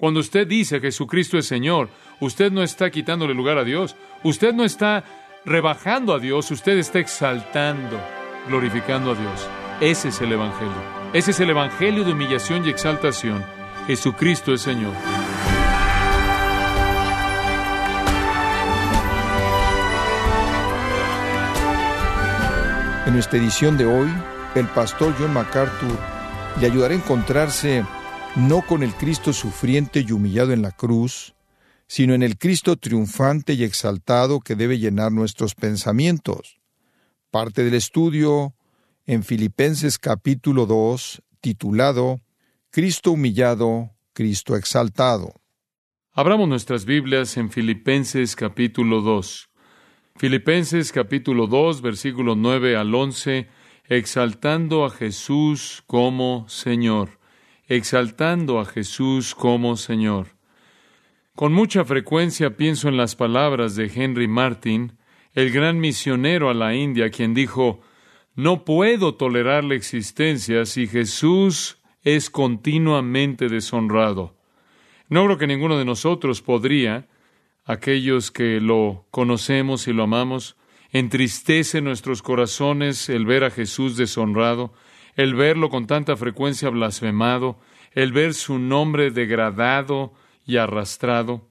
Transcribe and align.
Cuando 0.00 0.20
usted 0.20 0.46
dice 0.46 0.80
Jesucristo 0.80 1.36
es 1.36 1.46
Señor, 1.46 1.90
usted 2.20 2.50
no 2.50 2.62
está 2.62 2.90
quitándole 2.90 3.34
lugar 3.34 3.58
a 3.58 3.64
Dios, 3.64 3.96
usted 4.22 4.54
no 4.54 4.64
está 4.64 5.04
rebajando 5.44 6.14
a 6.14 6.18
Dios, 6.18 6.50
usted 6.50 6.78
está 6.78 7.00
exaltando, 7.00 8.00
glorificando 8.48 9.12
a 9.12 9.14
Dios. 9.14 9.46
Ese 9.78 10.08
es 10.08 10.18
el 10.22 10.32
Evangelio. 10.32 10.72
Ese 11.12 11.32
es 11.32 11.40
el 11.40 11.50
Evangelio 11.50 12.02
de 12.02 12.12
humillación 12.12 12.64
y 12.64 12.70
exaltación. 12.70 13.44
Jesucristo 13.86 14.54
es 14.54 14.62
Señor. 14.62 14.94
En 23.06 23.12
nuestra 23.12 23.38
edición 23.38 23.76
de 23.76 23.84
hoy, 23.84 24.08
el 24.54 24.66
pastor 24.68 25.14
John 25.18 25.34
MacArthur 25.34 25.98
le 26.58 26.66
ayudará 26.66 26.94
a 26.94 26.96
encontrarse 26.96 27.84
no 28.36 28.62
con 28.62 28.82
el 28.82 28.94
Cristo 28.94 29.32
sufriente 29.32 30.04
y 30.06 30.12
humillado 30.12 30.52
en 30.52 30.62
la 30.62 30.70
cruz, 30.70 31.34
sino 31.86 32.14
en 32.14 32.22
el 32.22 32.38
Cristo 32.38 32.76
triunfante 32.76 33.54
y 33.54 33.64
exaltado 33.64 34.40
que 34.40 34.54
debe 34.54 34.78
llenar 34.78 35.10
nuestros 35.10 35.54
pensamientos. 35.54 36.60
Parte 37.30 37.64
del 37.64 37.74
estudio 37.74 38.54
en 39.06 39.24
Filipenses 39.24 39.98
capítulo 39.98 40.66
2, 40.66 41.22
titulado 41.40 42.20
Cristo 42.70 43.12
humillado, 43.12 43.90
Cristo 44.12 44.54
exaltado. 44.54 45.34
Abramos 46.12 46.48
nuestras 46.48 46.84
Biblias 46.84 47.36
en 47.36 47.50
Filipenses 47.50 48.36
capítulo 48.36 49.00
2. 49.00 49.48
Filipenses 50.16 50.92
capítulo 50.92 51.46
2, 51.46 51.82
versículos 51.82 52.36
9 52.36 52.76
al 52.76 52.94
11, 52.94 53.48
exaltando 53.84 54.84
a 54.84 54.90
Jesús 54.90 55.82
como 55.86 56.48
Señor, 56.48 57.19
exaltando 57.70 58.58
a 58.58 58.64
Jesús 58.64 59.36
como 59.36 59.76
Señor. 59.76 60.26
Con 61.36 61.52
mucha 61.52 61.84
frecuencia 61.84 62.56
pienso 62.56 62.88
en 62.88 62.96
las 62.96 63.14
palabras 63.14 63.76
de 63.76 63.88
Henry 63.94 64.26
Martin, 64.26 64.98
el 65.34 65.52
gran 65.52 65.78
misionero 65.78 66.50
a 66.50 66.54
la 66.54 66.74
India, 66.74 67.10
quien 67.10 67.32
dijo, 67.32 67.80
no 68.34 68.64
puedo 68.64 69.14
tolerar 69.14 69.62
la 69.62 69.76
existencia 69.76 70.66
si 70.66 70.88
Jesús 70.88 71.78
es 72.02 72.28
continuamente 72.28 73.48
deshonrado. 73.48 74.36
No 75.08 75.24
creo 75.26 75.38
que 75.38 75.46
ninguno 75.46 75.78
de 75.78 75.84
nosotros 75.84 76.42
podría, 76.42 77.06
aquellos 77.64 78.32
que 78.32 78.60
lo 78.60 79.06
conocemos 79.12 79.86
y 79.86 79.92
lo 79.92 80.02
amamos, 80.02 80.56
entristece 80.90 81.80
nuestros 81.82 82.20
corazones 82.20 83.08
el 83.08 83.26
ver 83.26 83.44
a 83.44 83.50
Jesús 83.50 83.96
deshonrado, 83.96 84.72
el 85.16 85.34
verlo 85.34 85.70
con 85.70 85.86
tanta 85.86 86.16
frecuencia 86.16 86.70
blasfemado, 86.70 87.58
el 87.92 88.12
ver 88.12 88.34
su 88.34 88.58
nombre 88.58 89.10
degradado 89.10 90.12
y 90.46 90.56
arrastrado. 90.56 91.48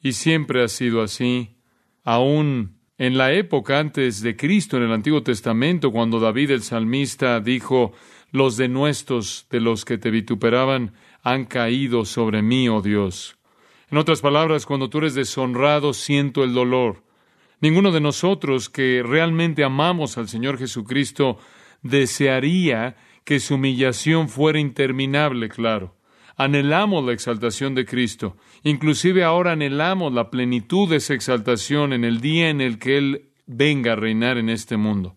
Y 0.00 0.12
siempre 0.12 0.62
ha 0.62 0.68
sido 0.68 1.02
así, 1.02 1.56
aún 2.02 2.78
en 2.98 3.16
la 3.18 3.32
época 3.32 3.78
antes 3.78 4.22
de 4.22 4.36
Cristo, 4.36 4.76
en 4.76 4.84
el 4.84 4.92
Antiguo 4.92 5.22
Testamento, 5.22 5.90
cuando 5.90 6.20
David 6.20 6.50
el 6.52 6.62
salmista 6.62 7.40
dijo, 7.40 7.92
los 8.30 8.56
denuestos 8.56 9.46
de 9.50 9.60
los 9.60 9.84
que 9.84 9.98
te 9.98 10.10
vituperaban 10.10 10.94
han 11.22 11.44
caído 11.44 12.04
sobre 12.04 12.42
mí, 12.42 12.68
oh 12.68 12.80
Dios. 12.80 13.36
En 13.90 13.98
otras 13.98 14.20
palabras, 14.20 14.66
cuando 14.66 14.88
tú 14.88 14.98
eres 14.98 15.14
deshonrado, 15.14 15.92
siento 15.92 16.44
el 16.44 16.54
dolor. 16.54 17.02
Ninguno 17.60 17.92
de 17.92 18.00
nosotros 18.00 18.70
que 18.70 19.02
realmente 19.04 19.64
amamos 19.64 20.16
al 20.16 20.28
Señor 20.28 20.58
Jesucristo 20.58 21.38
desearía 21.82 22.96
que 23.24 23.40
su 23.40 23.54
humillación 23.54 24.28
fuera 24.28 24.58
interminable, 24.58 25.48
claro. 25.48 25.96
Anhelamos 26.36 27.04
la 27.04 27.12
exaltación 27.12 27.74
de 27.74 27.84
Cristo. 27.84 28.36
Inclusive 28.62 29.22
ahora 29.22 29.52
anhelamos 29.52 30.12
la 30.12 30.30
plenitud 30.30 30.88
de 30.88 30.96
esa 30.96 31.14
exaltación 31.14 31.92
en 31.92 32.04
el 32.04 32.20
día 32.20 32.48
en 32.48 32.60
el 32.60 32.78
que 32.78 32.96
Él 32.96 33.30
venga 33.46 33.92
a 33.92 33.96
reinar 33.96 34.38
en 34.38 34.48
este 34.48 34.76
mundo. 34.76 35.16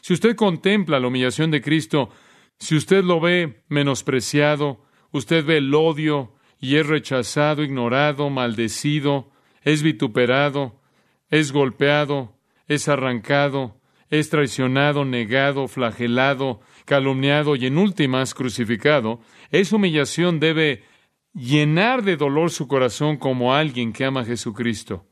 Si 0.00 0.12
usted 0.14 0.36
contempla 0.36 1.00
la 1.00 1.08
humillación 1.08 1.50
de 1.50 1.60
Cristo, 1.60 2.10
si 2.58 2.76
usted 2.76 3.02
lo 3.02 3.20
ve 3.20 3.64
menospreciado, 3.68 4.84
usted 5.10 5.44
ve 5.44 5.58
el 5.58 5.74
odio, 5.74 6.32
y 6.62 6.76
es 6.76 6.86
rechazado, 6.86 7.64
ignorado, 7.64 8.30
maldecido, 8.30 9.32
es 9.62 9.82
vituperado, 9.82 10.80
es 11.28 11.50
golpeado, 11.50 12.38
es 12.68 12.88
arrancado, 12.88 13.80
es 14.12 14.28
traicionado, 14.28 15.06
negado, 15.06 15.68
flagelado, 15.68 16.60
calumniado 16.84 17.56
y 17.56 17.64
en 17.64 17.78
últimas 17.78 18.34
crucificado, 18.34 19.20
esa 19.50 19.76
humillación 19.76 20.38
debe 20.38 20.82
llenar 21.32 22.02
de 22.02 22.18
dolor 22.18 22.50
su 22.50 22.68
corazón 22.68 23.16
como 23.16 23.54
alguien 23.54 23.94
que 23.94 24.04
ama 24.04 24.20
a 24.20 24.24
Jesucristo. 24.26 25.06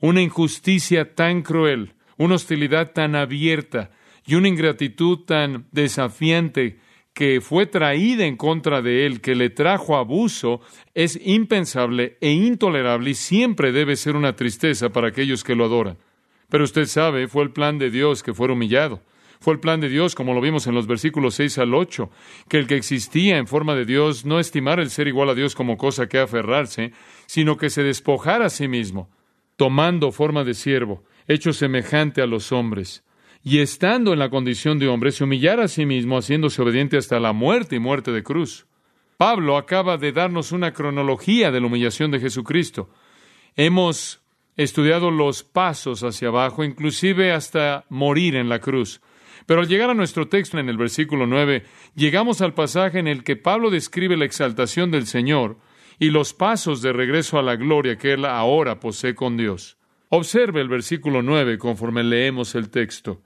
Una 0.00 0.22
injusticia 0.22 1.14
tan 1.14 1.42
cruel, 1.42 1.92
una 2.16 2.36
hostilidad 2.36 2.92
tan 2.92 3.16
abierta 3.16 3.90
y 4.24 4.36
una 4.36 4.48
ingratitud 4.48 5.26
tan 5.26 5.68
desafiante 5.70 6.78
que 7.12 7.42
fue 7.42 7.66
traída 7.66 8.24
en 8.24 8.38
contra 8.38 8.80
de 8.80 9.04
él, 9.04 9.20
que 9.20 9.34
le 9.34 9.50
trajo 9.50 9.98
abuso, 9.98 10.62
es 10.94 11.20
impensable 11.22 12.16
e 12.22 12.30
intolerable 12.30 13.10
y 13.10 13.14
siempre 13.14 13.72
debe 13.72 13.96
ser 13.96 14.16
una 14.16 14.36
tristeza 14.36 14.88
para 14.88 15.08
aquellos 15.08 15.44
que 15.44 15.54
lo 15.54 15.66
adoran. 15.66 15.98
Pero 16.50 16.64
usted 16.64 16.86
sabe, 16.86 17.28
fue 17.28 17.42
el 17.42 17.52
plan 17.52 17.78
de 17.78 17.90
Dios 17.90 18.22
que 18.22 18.34
fuera 18.34 18.54
humillado. 18.54 19.02
Fue 19.40 19.54
el 19.54 19.60
plan 19.60 19.80
de 19.80 19.88
Dios, 19.88 20.14
como 20.14 20.34
lo 20.34 20.40
vimos 20.40 20.66
en 20.66 20.74
los 20.74 20.86
versículos 20.86 21.34
6 21.34 21.58
al 21.58 21.74
8, 21.74 22.10
que 22.48 22.58
el 22.58 22.66
que 22.66 22.76
existía 22.76 23.38
en 23.38 23.46
forma 23.46 23.74
de 23.74 23.84
Dios 23.84 24.24
no 24.24 24.40
estimara 24.40 24.82
el 24.82 24.90
ser 24.90 25.06
igual 25.06 25.28
a 25.30 25.34
Dios 25.34 25.54
como 25.54 25.76
cosa 25.76 26.08
que 26.08 26.18
aferrarse, 26.18 26.92
sino 27.26 27.56
que 27.56 27.70
se 27.70 27.84
despojara 27.84 28.46
a 28.46 28.50
sí 28.50 28.66
mismo, 28.66 29.10
tomando 29.56 30.10
forma 30.10 30.42
de 30.42 30.54
siervo, 30.54 31.04
hecho 31.28 31.52
semejante 31.52 32.20
a 32.20 32.26
los 32.26 32.50
hombres 32.50 33.04
y 33.42 33.60
estando 33.60 34.12
en 34.12 34.18
la 34.18 34.30
condición 34.30 34.78
de 34.78 34.88
hombre, 34.88 35.12
se 35.12 35.24
humillara 35.24 35.64
a 35.64 35.68
sí 35.68 35.86
mismo, 35.86 36.18
haciéndose 36.18 36.60
obediente 36.60 36.96
hasta 36.96 37.20
la 37.20 37.32
muerte 37.32 37.76
y 37.76 37.78
muerte 37.78 38.12
de 38.12 38.22
cruz. 38.22 38.66
Pablo 39.16 39.56
acaba 39.56 39.96
de 39.96 40.12
darnos 40.12 40.52
una 40.52 40.72
cronología 40.72 41.50
de 41.50 41.60
la 41.60 41.66
humillación 41.66 42.10
de 42.10 42.20
Jesucristo. 42.20 42.90
Hemos 43.56 44.22
estudiado 44.58 45.10
los 45.10 45.42
pasos 45.42 46.02
hacia 46.02 46.28
abajo, 46.28 46.62
inclusive 46.62 47.32
hasta 47.32 47.86
morir 47.88 48.36
en 48.36 48.50
la 48.50 48.58
cruz. 48.58 49.00
Pero 49.46 49.62
al 49.62 49.68
llegar 49.68 49.88
a 49.88 49.94
nuestro 49.94 50.28
texto 50.28 50.58
en 50.58 50.68
el 50.68 50.76
versículo 50.76 51.26
9, 51.26 51.64
llegamos 51.94 52.42
al 52.42 52.52
pasaje 52.52 52.98
en 52.98 53.08
el 53.08 53.24
que 53.24 53.36
Pablo 53.36 53.70
describe 53.70 54.18
la 54.18 54.26
exaltación 54.26 54.90
del 54.90 55.06
Señor 55.06 55.56
y 55.98 56.10
los 56.10 56.34
pasos 56.34 56.82
de 56.82 56.92
regreso 56.92 57.38
a 57.38 57.42
la 57.42 57.56
gloria 57.56 57.96
que 57.96 58.12
él 58.12 58.26
ahora 58.26 58.78
posee 58.80 59.14
con 59.14 59.38
Dios. 59.38 59.78
Observe 60.10 60.60
el 60.60 60.68
versículo 60.68 61.22
9 61.22 61.56
conforme 61.56 62.04
leemos 62.04 62.54
el 62.54 62.68
texto 62.68 63.22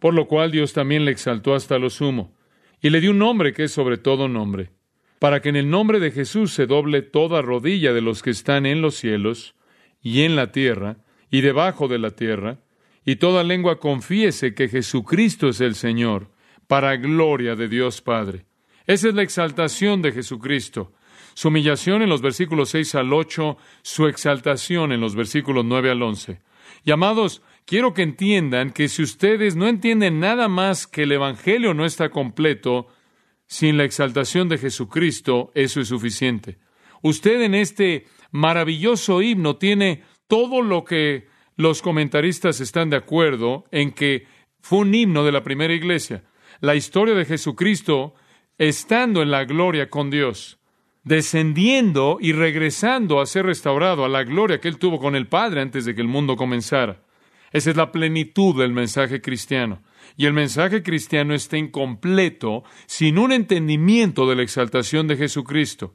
por 0.00 0.14
lo 0.14 0.26
cual 0.26 0.50
Dios 0.50 0.72
también 0.72 1.04
le 1.04 1.12
exaltó 1.12 1.54
hasta 1.54 1.78
lo 1.78 1.90
sumo, 1.90 2.34
y 2.80 2.90
le 2.90 3.00
dio 3.00 3.12
un 3.12 3.18
nombre 3.18 3.52
que 3.52 3.64
es 3.64 3.72
sobre 3.72 3.98
todo 3.98 4.26
nombre, 4.26 4.70
para 5.20 5.40
que 5.40 5.50
en 5.50 5.56
el 5.56 5.70
nombre 5.70 6.00
de 6.00 6.10
Jesús 6.10 6.52
se 6.52 6.66
doble 6.66 7.02
toda 7.02 7.42
rodilla 7.42 7.92
de 7.92 8.00
los 8.00 8.22
que 8.22 8.30
están 8.30 8.66
en 8.66 8.80
los 8.80 8.94
cielos, 8.96 9.54
y 10.02 10.22
en 10.22 10.36
la 10.36 10.52
tierra, 10.52 10.98
y 11.30 11.40
debajo 11.40 11.88
de 11.88 11.98
la 11.98 12.10
tierra, 12.10 12.58
y 13.04 13.16
toda 13.16 13.44
lengua 13.44 13.78
confiese 13.78 14.54
que 14.54 14.68
Jesucristo 14.68 15.48
es 15.48 15.60
el 15.60 15.74
Señor, 15.74 16.30
para 16.66 16.96
gloria 16.96 17.56
de 17.56 17.68
Dios 17.68 18.00
Padre. 18.00 18.46
Esa 18.86 19.08
es 19.08 19.14
la 19.14 19.22
exaltación 19.22 20.02
de 20.02 20.12
Jesucristo. 20.12 20.92
Su 21.34 21.48
humillación 21.48 22.02
en 22.02 22.08
los 22.08 22.22
versículos 22.22 22.70
6 22.70 22.94
al 22.96 23.12
8, 23.12 23.56
su 23.82 24.06
exaltación 24.06 24.92
en 24.92 25.00
los 25.00 25.14
versículos 25.14 25.64
9 25.64 25.90
al 25.90 26.02
11. 26.02 26.40
Llamados, 26.84 27.42
quiero 27.66 27.94
que 27.94 28.02
entiendan 28.02 28.70
que 28.70 28.88
si 28.88 29.02
ustedes 29.02 29.56
no 29.56 29.68
entienden 29.68 30.20
nada 30.20 30.48
más 30.48 30.86
que 30.86 31.04
el 31.04 31.12
Evangelio 31.12 31.74
no 31.74 31.84
está 31.84 32.10
completo, 32.10 32.88
sin 33.46 33.76
la 33.76 33.84
exaltación 33.84 34.48
de 34.48 34.58
Jesucristo, 34.58 35.50
eso 35.54 35.80
es 35.80 35.88
suficiente. 35.88 36.58
Usted 37.02 37.42
en 37.42 37.54
este 37.54 38.06
maravilloso 38.30 39.22
himno 39.22 39.56
tiene 39.56 40.02
todo 40.26 40.62
lo 40.62 40.84
que 40.84 41.28
los 41.56 41.82
comentaristas 41.82 42.60
están 42.60 42.90
de 42.90 42.96
acuerdo 42.96 43.64
en 43.70 43.92
que 43.92 44.26
fue 44.60 44.80
un 44.80 44.94
himno 44.94 45.24
de 45.24 45.32
la 45.32 45.42
primera 45.42 45.74
iglesia. 45.74 46.24
La 46.60 46.74
historia 46.74 47.14
de 47.14 47.24
Jesucristo 47.24 48.14
estando 48.58 49.22
en 49.22 49.30
la 49.30 49.44
gloria 49.44 49.88
con 49.88 50.10
Dios, 50.10 50.58
descendiendo 51.02 52.18
y 52.20 52.32
regresando 52.32 53.20
a 53.20 53.26
ser 53.26 53.46
restaurado 53.46 54.04
a 54.04 54.08
la 54.08 54.22
gloria 54.24 54.60
que 54.60 54.68
él 54.68 54.78
tuvo 54.78 54.98
con 54.98 55.16
el 55.16 55.26
Padre 55.26 55.62
antes 55.62 55.84
de 55.84 55.94
que 55.94 56.02
el 56.02 56.08
mundo 56.08 56.36
comenzara. 56.36 57.02
Esa 57.52 57.70
es 57.70 57.76
la 57.76 57.90
plenitud 57.90 58.58
del 58.58 58.72
mensaje 58.72 59.20
cristiano. 59.20 59.82
Y 60.16 60.26
el 60.26 60.32
mensaje 60.32 60.82
cristiano 60.82 61.34
está 61.34 61.56
incompleto 61.56 62.64
sin 62.86 63.18
un 63.18 63.32
entendimiento 63.32 64.28
de 64.28 64.36
la 64.36 64.42
exaltación 64.42 65.08
de 65.08 65.16
Jesucristo. 65.16 65.94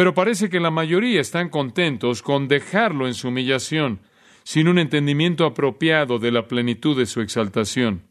Pero 0.00 0.14
parece 0.14 0.48
que 0.48 0.60
la 0.60 0.70
mayoría 0.70 1.20
están 1.20 1.50
contentos 1.50 2.22
con 2.22 2.48
dejarlo 2.48 3.06
en 3.06 3.12
su 3.12 3.28
humillación, 3.28 4.00
sin 4.44 4.66
un 4.66 4.78
entendimiento 4.78 5.44
apropiado 5.44 6.18
de 6.18 6.32
la 6.32 6.48
plenitud 6.48 6.96
de 6.96 7.04
su 7.04 7.20
exaltación. 7.20 8.08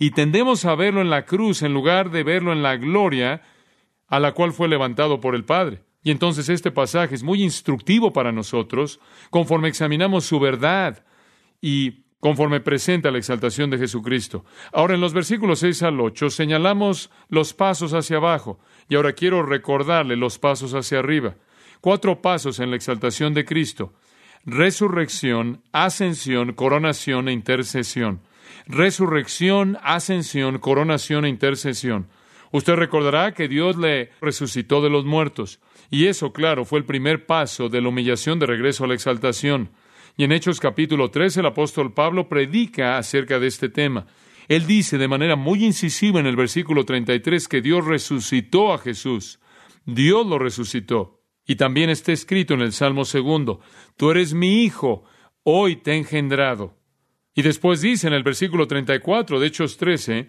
Y 0.00 0.10
tendemos 0.10 0.64
a 0.64 0.74
verlo 0.74 1.00
en 1.00 1.10
la 1.10 1.24
cruz 1.24 1.62
en 1.62 1.74
lugar 1.74 2.10
de 2.10 2.24
verlo 2.24 2.52
en 2.52 2.64
la 2.64 2.76
gloria 2.76 3.42
a 4.08 4.18
la 4.18 4.32
cual 4.32 4.52
fue 4.52 4.66
levantado 4.66 5.20
por 5.20 5.36
el 5.36 5.44
Padre. 5.44 5.84
Y 6.02 6.10
entonces 6.10 6.48
este 6.48 6.72
pasaje 6.72 7.14
es 7.14 7.22
muy 7.22 7.40
instructivo 7.40 8.12
para 8.12 8.32
nosotros 8.32 8.98
conforme 9.30 9.68
examinamos 9.68 10.24
su 10.24 10.40
verdad 10.40 11.04
y 11.60 12.01
conforme 12.22 12.60
presenta 12.60 13.10
la 13.10 13.18
exaltación 13.18 13.68
de 13.68 13.78
Jesucristo. 13.78 14.44
Ahora 14.72 14.94
en 14.94 15.00
los 15.00 15.12
versículos 15.12 15.58
6 15.58 15.82
al 15.82 16.00
8 16.00 16.30
señalamos 16.30 17.10
los 17.28 17.52
pasos 17.52 17.94
hacia 17.94 18.18
abajo 18.18 18.60
y 18.88 18.94
ahora 18.94 19.12
quiero 19.12 19.42
recordarle 19.42 20.14
los 20.14 20.38
pasos 20.38 20.72
hacia 20.72 21.00
arriba. 21.00 21.34
Cuatro 21.80 22.22
pasos 22.22 22.60
en 22.60 22.70
la 22.70 22.76
exaltación 22.76 23.34
de 23.34 23.44
Cristo. 23.44 23.92
Resurrección, 24.46 25.62
ascensión, 25.72 26.52
coronación 26.52 27.26
e 27.26 27.32
intercesión. 27.32 28.20
Resurrección, 28.68 29.76
ascensión, 29.82 30.60
coronación 30.60 31.24
e 31.24 31.28
intercesión. 31.28 32.06
Usted 32.52 32.74
recordará 32.74 33.34
que 33.34 33.48
Dios 33.48 33.76
le 33.76 34.10
resucitó 34.20 34.80
de 34.80 34.90
los 34.90 35.04
muertos. 35.04 35.58
Y 35.90 36.06
eso, 36.06 36.32
claro, 36.32 36.64
fue 36.64 36.78
el 36.78 36.84
primer 36.84 37.26
paso 37.26 37.68
de 37.68 37.80
la 37.80 37.88
humillación 37.88 38.38
de 38.38 38.46
regreso 38.46 38.84
a 38.84 38.86
la 38.86 38.94
exaltación. 38.94 39.70
Y 40.16 40.24
en 40.24 40.32
Hechos 40.32 40.60
capítulo 40.60 41.10
13 41.10 41.40
el 41.40 41.46
apóstol 41.46 41.94
Pablo 41.94 42.28
predica 42.28 42.98
acerca 42.98 43.38
de 43.38 43.46
este 43.46 43.68
tema. 43.68 44.06
Él 44.48 44.66
dice 44.66 44.98
de 44.98 45.08
manera 45.08 45.36
muy 45.36 45.64
incisiva 45.64 46.20
en 46.20 46.26
el 46.26 46.36
versículo 46.36 46.84
33 46.84 47.48
que 47.48 47.62
Dios 47.62 47.86
resucitó 47.86 48.72
a 48.74 48.78
Jesús. 48.78 49.40
Dios 49.86 50.26
lo 50.26 50.38
resucitó. 50.38 51.20
Y 51.46 51.56
también 51.56 51.90
está 51.90 52.12
escrito 52.12 52.54
en 52.54 52.60
el 52.60 52.72
Salmo 52.72 53.04
segundo, 53.04 53.60
Tú 53.96 54.10
eres 54.10 54.32
mi 54.32 54.62
hijo, 54.62 55.04
hoy 55.42 55.76
te 55.76 55.92
he 55.92 55.96
engendrado. 55.96 56.76
Y 57.34 57.42
después 57.42 57.80
dice 57.80 58.06
en 58.06 58.12
el 58.12 58.22
versículo 58.22 58.68
34 58.68 59.40
de 59.40 59.46
Hechos 59.46 59.76
13, 59.76 60.28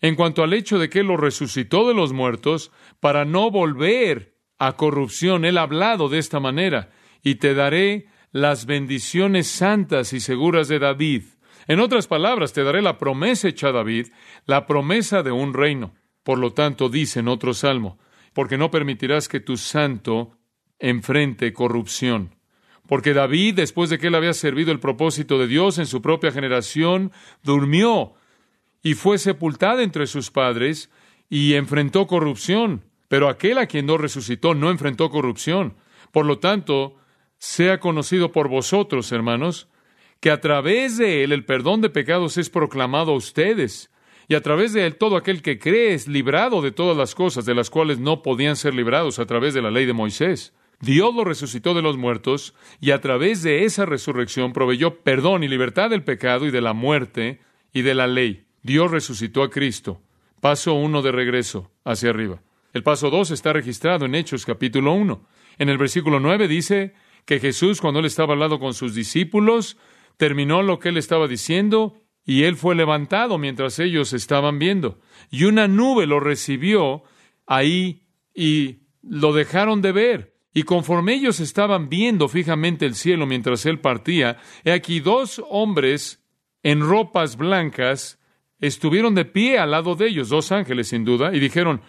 en 0.00 0.14
cuanto 0.14 0.42
al 0.42 0.52
hecho 0.54 0.78
de 0.78 0.88
que 0.88 1.00
Él 1.00 1.06
lo 1.06 1.16
resucitó 1.16 1.86
de 1.86 1.94
los 1.94 2.12
muertos, 2.12 2.72
para 2.98 3.24
no 3.24 3.50
volver 3.50 4.34
a 4.58 4.72
corrupción, 4.76 5.44
Él 5.44 5.58
ha 5.58 5.62
hablado 5.62 6.08
de 6.08 6.18
esta 6.18 6.40
manera, 6.40 6.90
y 7.22 7.36
te 7.36 7.54
daré 7.54 8.06
las 8.32 8.66
bendiciones 8.66 9.46
santas 9.48 10.12
y 10.12 10.20
seguras 10.20 10.68
de 10.68 10.78
David. 10.78 11.22
En 11.66 11.80
otras 11.80 12.06
palabras, 12.06 12.52
te 12.52 12.62
daré 12.62 12.82
la 12.82 12.98
promesa 12.98 13.48
hecha 13.48 13.72
David, 13.72 14.08
la 14.46 14.66
promesa 14.66 15.22
de 15.22 15.30
un 15.30 15.54
reino. 15.54 15.94
Por 16.22 16.38
lo 16.38 16.52
tanto, 16.52 16.88
dice 16.88 17.20
en 17.20 17.28
otro 17.28 17.54
salmo, 17.54 17.98
porque 18.32 18.58
no 18.58 18.70
permitirás 18.70 19.28
que 19.28 19.40
tu 19.40 19.56
santo 19.56 20.38
enfrente 20.78 21.52
corrupción. 21.52 22.34
Porque 22.86 23.12
David, 23.12 23.54
después 23.54 23.90
de 23.90 23.98
que 23.98 24.06
él 24.06 24.14
había 24.14 24.32
servido 24.32 24.72
el 24.72 24.80
propósito 24.80 25.38
de 25.38 25.46
Dios 25.46 25.78
en 25.78 25.86
su 25.86 26.00
propia 26.00 26.32
generación, 26.32 27.12
durmió 27.42 28.14
y 28.82 28.94
fue 28.94 29.18
sepultado 29.18 29.80
entre 29.80 30.06
sus 30.06 30.30
padres 30.30 30.90
y 31.28 31.54
enfrentó 31.54 32.06
corrupción. 32.06 32.84
Pero 33.08 33.28
aquel 33.28 33.58
a 33.58 33.66
quien 33.66 33.86
no 33.86 33.98
resucitó 33.98 34.54
no 34.54 34.70
enfrentó 34.70 35.10
corrupción. 35.10 35.74
Por 36.12 36.24
lo 36.24 36.38
tanto, 36.38 36.96
sea 37.38 37.80
conocido 37.80 38.32
por 38.32 38.48
vosotros, 38.48 39.10
hermanos, 39.12 39.68
que 40.20 40.30
a 40.30 40.40
través 40.40 40.98
de 40.98 41.24
él 41.24 41.32
el 41.32 41.44
perdón 41.44 41.80
de 41.80 41.90
pecados 41.90 42.36
es 42.36 42.50
proclamado 42.50 43.12
a 43.12 43.16
ustedes, 43.16 43.90
y 44.26 44.34
a 44.34 44.42
través 44.42 44.72
de 44.72 44.84
él 44.84 44.96
todo 44.96 45.16
aquel 45.16 45.40
que 45.40 45.58
cree 45.58 45.94
es 45.94 46.06
librado 46.06 46.60
de 46.60 46.72
todas 46.72 46.96
las 46.96 47.14
cosas 47.14 47.46
de 47.46 47.54
las 47.54 47.70
cuales 47.70 47.98
no 47.98 48.22
podían 48.22 48.56
ser 48.56 48.74
librados 48.74 49.18
a 49.18 49.26
través 49.26 49.54
de 49.54 49.62
la 49.62 49.70
ley 49.70 49.86
de 49.86 49.94
Moisés. 49.94 50.52
Dios 50.80 51.14
lo 51.14 51.24
resucitó 51.24 51.74
de 51.74 51.82
los 51.82 51.96
muertos, 51.96 52.54
y 52.80 52.90
a 52.90 53.00
través 53.00 53.42
de 53.42 53.64
esa 53.64 53.86
resurrección 53.86 54.52
proveyó 54.52 55.00
perdón 55.00 55.44
y 55.44 55.48
libertad 55.48 55.90
del 55.90 56.04
pecado 56.04 56.46
y 56.46 56.50
de 56.50 56.60
la 56.60 56.72
muerte 56.72 57.40
y 57.72 57.82
de 57.82 57.94
la 57.94 58.06
ley. 58.06 58.44
Dios 58.62 58.90
resucitó 58.90 59.42
a 59.42 59.50
Cristo. 59.50 60.02
Paso 60.40 60.74
uno 60.74 61.02
de 61.02 61.10
regreso 61.10 61.70
hacia 61.84 62.10
arriba. 62.10 62.42
El 62.72 62.82
paso 62.82 63.10
dos 63.10 63.30
está 63.30 63.52
registrado 63.52 64.04
en 64.04 64.14
Hechos 64.14 64.44
capítulo 64.44 64.92
uno. 64.92 65.26
En 65.58 65.68
el 65.68 65.78
versículo 65.78 66.20
nueve 66.20 66.46
dice 66.46 66.94
que 67.28 67.40
Jesús, 67.40 67.82
cuando 67.82 68.00
él 68.00 68.06
estaba 68.06 68.32
al 68.32 68.40
lado 68.40 68.58
con 68.58 68.72
sus 68.72 68.94
discípulos, 68.94 69.76
terminó 70.16 70.62
lo 70.62 70.78
que 70.78 70.88
él 70.88 70.96
estaba 70.96 71.28
diciendo 71.28 72.00
y 72.24 72.44
él 72.44 72.56
fue 72.56 72.74
levantado 72.74 73.36
mientras 73.36 73.78
ellos 73.80 74.14
estaban 74.14 74.58
viendo. 74.58 74.98
Y 75.30 75.44
una 75.44 75.68
nube 75.68 76.06
lo 76.06 76.20
recibió 76.20 77.02
ahí 77.46 78.06
y 78.34 78.78
lo 79.02 79.34
dejaron 79.34 79.82
de 79.82 79.92
ver. 79.92 80.36
Y 80.54 80.62
conforme 80.62 81.16
ellos 81.16 81.38
estaban 81.40 81.90
viendo 81.90 82.28
fijamente 82.28 82.86
el 82.86 82.94
cielo 82.94 83.26
mientras 83.26 83.66
él 83.66 83.78
partía, 83.78 84.38
he 84.64 84.72
aquí 84.72 85.00
dos 85.00 85.42
hombres 85.50 86.24
en 86.62 86.80
ropas 86.80 87.36
blancas 87.36 88.18
estuvieron 88.58 89.14
de 89.14 89.26
pie 89.26 89.58
al 89.58 89.72
lado 89.72 89.96
de 89.96 90.08
ellos, 90.08 90.30
dos 90.30 90.50
ángeles 90.50 90.88
sin 90.88 91.04
duda, 91.04 91.36
y 91.36 91.40
dijeron, 91.40 91.82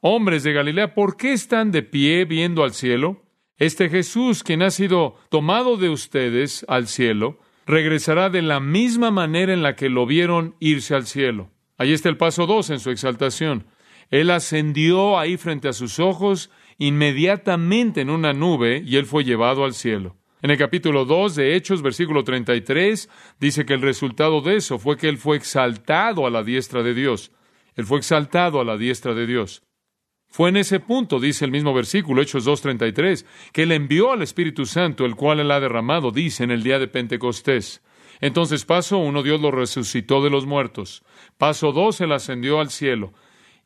hombres 0.00 0.44
de 0.44 0.52
Galilea, 0.52 0.94
¿por 0.94 1.16
qué 1.16 1.32
están 1.32 1.72
de 1.72 1.82
pie 1.82 2.26
viendo 2.26 2.62
al 2.62 2.74
cielo? 2.74 3.23
Este 3.56 3.88
Jesús, 3.88 4.42
quien 4.42 4.62
ha 4.62 4.70
sido 4.70 5.14
tomado 5.28 5.76
de 5.76 5.88
ustedes 5.88 6.64
al 6.68 6.88
cielo, 6.88 7.38
regresará 7.66 8.28
de 8.28 8.42
la 8.42 8.58
misma 8.58 9.12
manera 9.12 9.52
en 9.52 9.62
la 9.62 9.76
que 9.76 9.88
lo 9.88 10.06
vieron 10.06 10.56
irse 10.58 10.94
al 10.94 11.06
cielo. 11.06 11.50
Ahí 11.78 11.92
está 11.92 12.08
el 12.08 12.16
paso 12.16 12.46
dos 12.46 12.70
en 12.70 12.80
su 12.80 12.90
exaltación. 12.90 13.66
Él 14.10 14.30
ascendió 14.30 15.18
ahí 15.18 15.36
frente 15.36 15.68
a 15.68 15.72
sus 15.72 16.00
ojos 16.00 16.50
inmediatamente 16.78 18.00
en 18.00 18.10
una 18.10 18.32
nube 18.32 18.82
y 18.84 18.96
él 18.96 19.06
fue 19.06 19.24
llevado 19.24 19.64
al 19.64 19.74
cielo. 19.74 20.16
En 20.42 20.50
el 20.50 20.58
capítulo 20.58 21.04
2 21.04 21.36
de 21.36 21.56
Hechos, 21.56 21.80
versículo 21.80 22.22
33, 22.22 23.08
dice 23.40 23.64
que 23.64 23.74
el 23.74 23.82
resultado 23.82 24.40
de 24.40 24.56
eso 24.56 24.78
fue 24.78 24.96
que 24.96 25.08
él 25.08 25.16
fue 25.16 25.36
exaltado 25.36 26.26
a 26.26 26.30
la 26.30 26.42
diestra 26.42 26.82
de 26.82 26.92
Dios. 26.92 27.32
Él 27.76 27.86
fue 27.86 27.98
exaltado 27.98 28.60
a 28.60 28.64
la 28.64 28.76
diestra 28.76 29.14
de 29.14 29.26
Dios. 29.26 29.62
Fue 30.34 30.48
en 30.48 30.56
ese 30.56 30.80
punto, 30.80 31.20
dice 31.20 31.44
el 31.44 31.52
mismo 31.52 31.72
versículo, 31.72 32.20
Hechos 32.20 32.44
2.33, 32.44 33.24
que 33.52 33.62
él 33.62 33.70
envió 33.70 34.10
al 34.10 34.20
Espíritu 34.20 34.66
Santo, 34.66 35.04
el 35.04 35.14
cual 35.14 35.38
él 35.38 35.52
ha 35.52 35.60
derramado, 35.60 36.10
dice, 36.10 36.42
en 36.42 36.50
el 36.50 36.64
día 36.64 36.80
de 36.80 36.88
Pentecostés. 36.88 37.82
Entonces, 38.20 38.64
paso 38.64 38.98
uno, 38.98 39.22
Dios 39.22 39.40
lo 39.40 39.52
resucitó 39.52 40.24
de 40.24 40.30
los 40.30 40.44
muertos. 40.44 41.04
Paso 41.38 41.70
dos, 41.70 42.00
él 42.00 42.10
ascendió 42.10 42.58
al 42.58 42.70
cielo. 42.70 43.12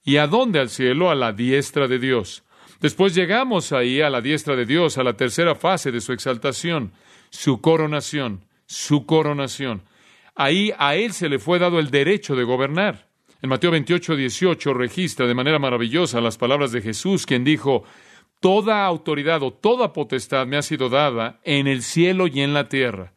¿Y 0.05 0.19
a 0.19 0.27
dónde 0.27 0.61
al 0.61 0.69
cielo? 0.69 1.09
A 1.09 1.15
la 1.15 1.33
diestra 1.33 1.89
de 1.89 1.99
Dios. 1.99 2.45
Después 2.83 3.15
llegamos 3.15 3.73
ahí 3.73 4.03
a 4.03 4.11
la 4.11 4.21
diestra 4.21 4.55
de 4.55 4.67
Dios, 4.67 4.99
a 4.99 5.05
la 5.05 5.15
tercera 5.15 5.55
fase 5.55 5.91
de 5.91 6.03
su 6.03 6.13
exaltación, 6.13 6.93
su 7.31 7.63
coronación, 7.63 8.45
su 8.67 9.07
coronación. 9.07 9.85
Ahí 10.35 10.75
a 10.77 10.97
él 10.97 11.15
se 11.15 11.31
le 11.31 11.39
fue 11.39 11.59
dado 11.59 11.79
el 11.79 11.91
derecho 11.91 12.37
de 12.37 12.45
gobernar. 12.45 13.08
En 13.41 13.51
Mateo 13.51 13.71
28, 13.71 14.17
18 14.17 14.75
registra 14.75 15.27
de 15.27 15.35
manera 15.35 15.61
maravillosa 15.61 16.21
las 16.21 16.37
palabras 16.37 16.73
de 16.73 16.83
Jesús, 16.83 17.25
quien 17.25 17.45
dijo, 17.45 17.85
Toda 18.41 18.85
autoridad 18.85 19.43
o 19.43 19.53
toda 19.53 19.93
potestad 19.93 20.47
me 20.47 20.57
ha 20.57 20.63
sido 20.63 20.89
dada 20.89 21.41
en 21.45 21.67
el 21.67 21.83
cielo 21.83 22.27
y 22.27 22.41
en 22.41 22.53
la 22.53 22.69
tierra. 22.69 23.13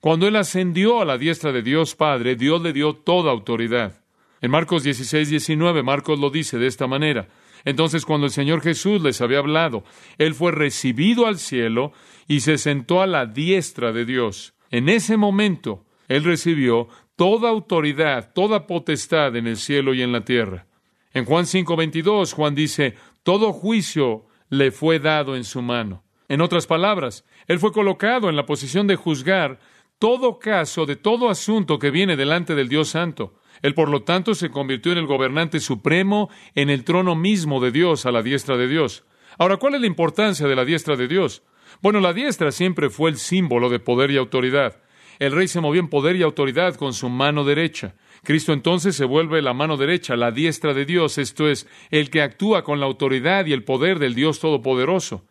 Cuando 0.00 0.26
él 0.26 0.34
ascendió 0.34 1.00
a 1.00 1.04
la 1.04 1.16
diestra 1.16 1.52
de 1.52 1.62
Dios 1.62 1.94
Padre, 1.94 2.34
Dios 2.34 2.60
le 2.60 2.72
dio 2.72 2.94
toda 2.94 3.30
autoridad. 3.30 4.02
En 4.40 4.50
Marcos 4.50 4.82
16, 4.82 5.30
19, 5.30 5.84
Marcos 5.84 6.18
lo 6.18 6.30
dice 6.30 6.58
de 6.58 6.66
esta 6.66 6.88
manera. 6.88 7.28
Entonces, 7.64 8.04
cuando 8.04 8.26
el 8.26 8.32
Señor 8.32 8.62
Jesús 8.62 9.00
les 9.00 9.20
había 9.20 9.38
hablado, 9.38 9.84
Él 10.18 10.34
fue 10.34 10.50
recibido 10.50 11.26
al 11.26 11.38
cielo 11.38 11.92
y 12.26 12.40
se 12.40 12.58
sentó 12.58 13.00
a 13.00 13.06
la 13.06 13.26
diestra 13.26 13.92
de 13.92 14.04
Dios. 14.04 14.54
En 14.72 14.88
ese 14.88 15.16
momento, 15.16 15.84
Él 16.08 16.24
recibió 16.24 16.88
toda 17.22 17.50
autoridad, 17.50 18.32
toda 18.34 18.66
potestad 18.66 19.36
en 19.36 19.46
el 19.46 19.56
cielo 19.56 19.94
y 19.94 20.02
en 20.02 20.10
la 20.10 20.24
tierra. 20.24 20.66
En 21.14 21.24
Juan 21.24 21.44
5:22, 21.46 22.32
Juan 22.32 22.56
dice, 22.56 22.96
todo 23.22 23.52
juicio 23.52 24.26
le 24.48 24.72
fue 24.72 24.98
dado 24.98 25.36
en 25.36 25.44
su 25.44 25.62
mano. 25.62 26.02
En 26.26 26.40
otras 26.40 26.66
palabras, 26.66 27.24
él 27.46 27.60
fue 27.60 27.70
colocado 27.70 28.28
en 28.28 28.34
la 28.34 28.44
posición 28.44 28.88
de 28.88 28.96
juzgar 28.96 29.60
todo 30.00 30.40
caso 30.40 30.84
de 30.84 30.96
todo 30.96 31.30
asunto 31.30 31.78
que 31.78 31.92
viene 31.92 32.16
delante 32.16 32.56
del 32.56 32.68
Dios 32.68 32.88
Santo. 32.88 33.34
Él, 33.62 33.74
por 33.74 33.88
lo 33.88 34.02
tanto, 34.02 34.34
se 34.34 34.50
convirtió 34.50 34.90
en 34.90 34.98
el 34.98 35.06
gobernante 35.06 35.60
supremo 35.60 36.28
en 36.56 36.70
el 36.70 36.82
trono 36.82 37.14
mismo 37.14 37.60
de 37.60 37.70
Dios, 37.70 38.04
a 38.04 38.10
la 38.10 38.24
diestra 38.24 38.56
de 38.56 38.66
Dios. 38.66 39.04
Ahora, 39.38 39.58
¿cuál 39.58 39.76
es 39.76 39.80
la 39.80 39.86
importancia 39.86 40.48
de 40.48 40.56
la 40.56 40.64
diestra 40.64 40.96
de 40.96 41.06
Dios? 41.06 41.44
Bueno, 41.82 42.00
la 42.00 42.14
diestra 42.14 42.50
siempre 42.50 42.90
fue 42.90 43.10
el 43.10 43.16
símbolo 43.16 43.70
de 43.70 43.78
poder 43.78 44.10
y 44.10 44.16
autoridad. 44.16 44.82
El 45.22 45.30
rey 45.30 45.46
se 45.46 45.60
movió 45.60 45.78
en 45.78 45.86
poder 45.86 46.16
y 46.16 46.22
autoridad 46.22 46.74
con 46.74 46.92
su 46.92 47.08
mano 47.08 47.44
derecha. 47.44 47.94
Cristo 48.24 48.52
entonces 48.52 48.96
se 48.96 49.04
vuelve 49.04 49.40
la 49.40 49.54
mano 49.54 49.76
derecha, 49.76 50.16
la 50.16 50.32
diestra 50.32 50.74
de 50.74 50.84
Dios, 50.84 51.16
esto 51.16 51.48
es, 51.48 51.68
el 51.92 52.10
que 52.10 52.22
actúa 52.22 52.64
con 52.64 52.80
la 52.80 52.86
autoridad 52.86 53.46
y 53.46 53.52
el 53.52 53.62
poder 53.62 54.00
del 54.00 54.16
Dios 54.16 54.40
Todopoderoso. 54.40 55.24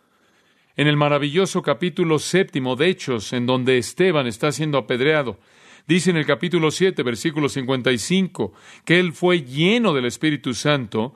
En 0.77 0.87
el 0.87 0.95
maravilloso 0.95 1.61
capítulo 1.61 2.19
séptimo 2.19 2.77
de 2.77 2.87
Hechos, 2.87 3.33
en 3.33 3.45
donde 3.45 3.77
Esteban 3.77 4.27
está 4.27 4.53
siendo 4.53 4.77
apedreado, 4.77 5.41
dice 5.85 6.09
en 6.09 6.15
el 6.15 6.25
capítulo 6.25 6.71
7, 6.71 7.03
versículo 7.03 7.49
55, 7.49 8.53
que 8.85 8.97
él 8.97 9.11
fue 9.11 9.41
lleno 9.41 9.93
del 9.93 10.05
Espíritu 10.05 10.53
Santo 10.53 11.15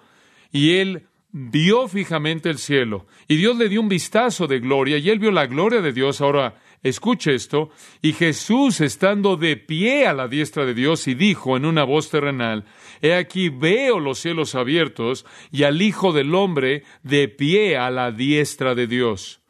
y 0.52 0.74
él 0.74 1.08
vio 1.32 1.88
fijamente 1.88 2.50
el 2.50 2.58
cielo 2.58 3.06
y 3.30 3.38
Dios 3.38 3.58
le 3.58 3.70
dio 3.70 3.80
un 3.80 3.88
vistazo 3.88 4.48
de 4.48 4.60
gloria 4.60 4.98
y 4.98 5.10
él 5.10 5.20
vio 5.20 5.32
la 5.32 5.48
gloria 5.48 5.82
de 5.82 5.94
Dios. 5.94 6.20
Ahora, 6.20 6.56
Escuche 6.86 7.34
esto, 7.34 7.72
y 8.04 8.14
Jesús 8.14 8.80
estando 8.80 9.38
de 9.38 9.58
pie 9.58 10.06
a 10.06 10.14
la 10.14 10.28
diestra 10.28 10.68
de 10.68 10.76
Dios 10.76 11.08
y 11.08 11.16
dijo 11.16 11.58
en 11.58 11.66
una 11.66 11.84
voz 11.84 12.12
terrenal, 12.12 12.64
He 13.02 13.16
aquí 13.16 13.50
veo 13.50 14.00
los 14.00 14.20
cielos 14.20 14.54
abiertos 14.54 15.26
y 15.52 15.64
al 15.64 15.82
Hijo 15.82 16.14
del 16.14 16.36
Hombre 16.36 16.84
de 17.02 17.28
pie 17.28 17.76
a 17.76 17.90
la 17.90 18.12
diestra 18.12 18.76
de 18.76 18.86
Dios. 18.86 19.42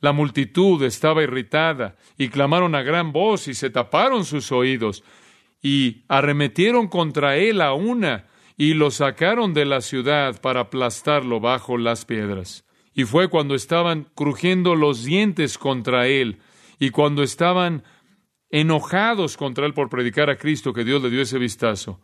La 0.00 0.10
multitud 0.10 0.82
estaba 0.82 1.22
irritada 1.22 1.94
y 2.18 2.30
clamaron 2.30 2.74
a 2.74 2.82
gran 2.82 3.12
voz 3.12 3.46
y 3.46 3.54
se 3.54 3.70
taparon 3.70 4.24
sus 4.24 4.50
oídos 4.50 5.04
y 5.62 6.02
arremetieron 6.08 6.88
contra 6.88 7.36
él 7.36 7.60
a 7.60 7.74
una 7.74 8.26
y 8.56 8.74
lo 8.74 8.90
sacaron 8.90 9.54
de 9.54 9.66
la 9.66 9.82
ciudad 9.82 10.40
para 10.40 10.62
aplastarlo 10.62 11.38
bajo 11.38 11.78
las 11.78 12.04
piedras. 12.04 12.64
Y 12.92 13.04
fue 13.04 13.28
cuando 13.28 13.54
estaban 13.54 14.08
crujiendo 14.16 14.74
los 14.74 15.04
dientes 15.04 15.58
contra 15.58 16.08
él 16.08 16.40
y 16.82 16.90
cuando 16.90 17.22
estaban 17.22 17.84
enojados 18.50 19.36
contra 19.36 19.66
él 19.66 19.72
por 19.72 19.88
predicar 19.88 20.30
a 20.30 20.36
Cristo 20.36 20.72
que 20.72 20.82
Dios 20.82 21.00
le 21.00 21.10
dio 21.10 21.22
ese 21.22 21.38
vistazo. 21.38 22.00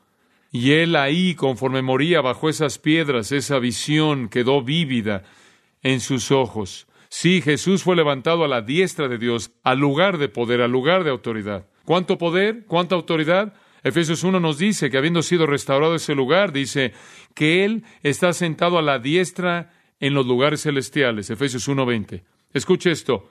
Y 0.52 0.70
él 0.70 0.94
ahí, 0.94 1.34
conforme 1.34 1.82
moría 1.82 2.20
bajo 2.20 2.48
esas 2.48 2.78
piedras, 2.78 3.32
esa 3.32 3.58
visión 3.58 4.28
quedó 4.28 4.62
vívida 4.62 5.24
en 5.82 5.98
sus 5.98 6.30
ojos. 6.30 6.86
Sí, 7.08 7.42
Jesús 7.42 7.82
fue 7.82 7.96
levantado 7.96 8.44
a 8.44 8.48
la 8.48 8.62
diestra 8.62 9.08
de 9.08 9.18
Dios, 9.18 9.50
al 9.64 9.80
lugar 9.80 10.16
de 10.16 10.28
poder, 10.28 10.62
al 10.62 10.70
lugar 10.70 11.02
de 11.02 11.10
autoridad. 11.10 11.66
¿Cuánto 11.84 12.16
poder? 12.16 12.64
¿Cuánta 12.68 12.94
autoridad? 12.94 13.54
Efesios 13.82 14.22
1 14.22 14.38
nos 14.38 14.58
dice 14.58 14.90
que 14.90 14.98
habiendo 14.98 15.22
sido 15.22 15.44
restaurado 15.46 15.96
ese 15.96 16.14
lugar, 16.14 16.52
dice 16.52 16.92
que 17.34 17.64
Él 17.64 17.82
está 18.04 18.32
sentado 18.32 18.78
a 18.78 18.82
la 18.82 19.00
diestra 19.00 19.72
en 19.98 20.14
los 20.14 20.24
lugares 20.24 20.62
celestiales. 20.62 21.30
Efesios 21.30 21.68
1.20. 21.68 22.22
Escuche 22.52 22.92
esto. 22.92 23.28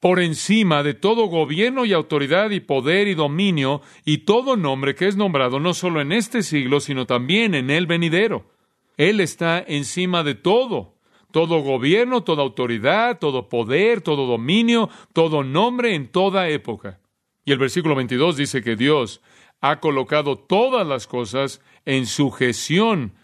Por 0.00 0.18
encima 0.18 0.82
de 0.82 0.94
todo 0.94 1.26
gobierno 1.26 1.84
y 1.84 1.92
autoridad 1.92 2.50
y 2.50 2.60
poder 2.60 3.06
y 3.06 3.14
dominio 3.14 3.82
y 4.04 4.18
todo 4.18 4.56
nombre 4.56 4.94
que 4.94 5.06
es 5.06 5.16
nombrado 5.16 5.60
no 5.60 5.74
solo 5.74 6.00
en 6.00 6.10
este 6.10 6.42
siglo, 6.42 6.80
sino 6.80 7.06
también 7.06 7.54
en 7.54 7.70
el 7.70 7.86
venidero. 7.86 8.50
Él 8.96 9.20
está 9.20 9.62
encima 9.66 10.24
de 10.24 10.34
todo 10.34 11.00
todo 11.30 11.62
gobierno, 11.62 12.22
toda 12.22 12.42
autoridad, 12.42 13.18
todo 13.18 13.48
poder, 13.48 14.00
todo 14.00 14.26
dominio, 14.26 14.90
todo 15.12 15.42
nombre 15.44 15.94
en 15.94 16.08
toda 16.08 16.48
época. 16.48 17.00
Y 17.44 17.52
el 17.52 17.58
versículo 17.58 17.94
22 17.94 18.36
dice 18.36 18.62
que 18.62 18.76
Dios 18.76 19.22
ha 19.60 19.80
colocado 19.80 20.38
todas 20.38 20.86
las 20.86 21.06
cosas 21.06 21.62
en 21.84 22.06
sujeción 22.06 23.14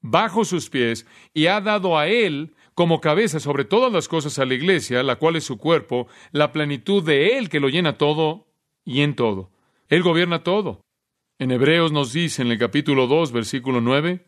bajo 0.00 0.44
sus 0.44 0.70
pies 0.70 1.06
y 1.34 1.46
ha 1.46 1.60
dado 1.60 1.98
a 1.98 2.06
Él 2.08 2.54
como 2.78 3.00
cabeza 3.00 3.40
sobre 3.40 3.64
todas 3.64 3.92
las 3.92 4.06
cosas 4.06 4.38
a 4.38 4.44
la 4.44 4.54
iglesia, 4.54 5.02
la 5.02 5.16
cual 5.16 5.34
es 5.34 5.42
su 5.42 5.58
cuerpo, 5.58 6.06
la 6.30 6.52
plenitud 6.52 7.02
de 7.02 7.36
Él 7.36 7.48
que 7.48 7.58
lo 7.58 7.68
llena 7.68 7.98
todo 7.98 8.46
y 8.84 9.00
en 9.00 9.16
todo. 9.16 9.50
Él 9.88 10.04
gobierna 10.04 10.44
todo. 10.44 10.82
En 11.40 11.50
Hebreos 11.50 11.90
nos 11.90 12.12
dice 12.12 12.40
en 12.40 12.52
el 12.52 12.58
capítulo 12.58 13.08
2, 13.08 13.32
versículo 13.32 13.80
9, 13.80 14.24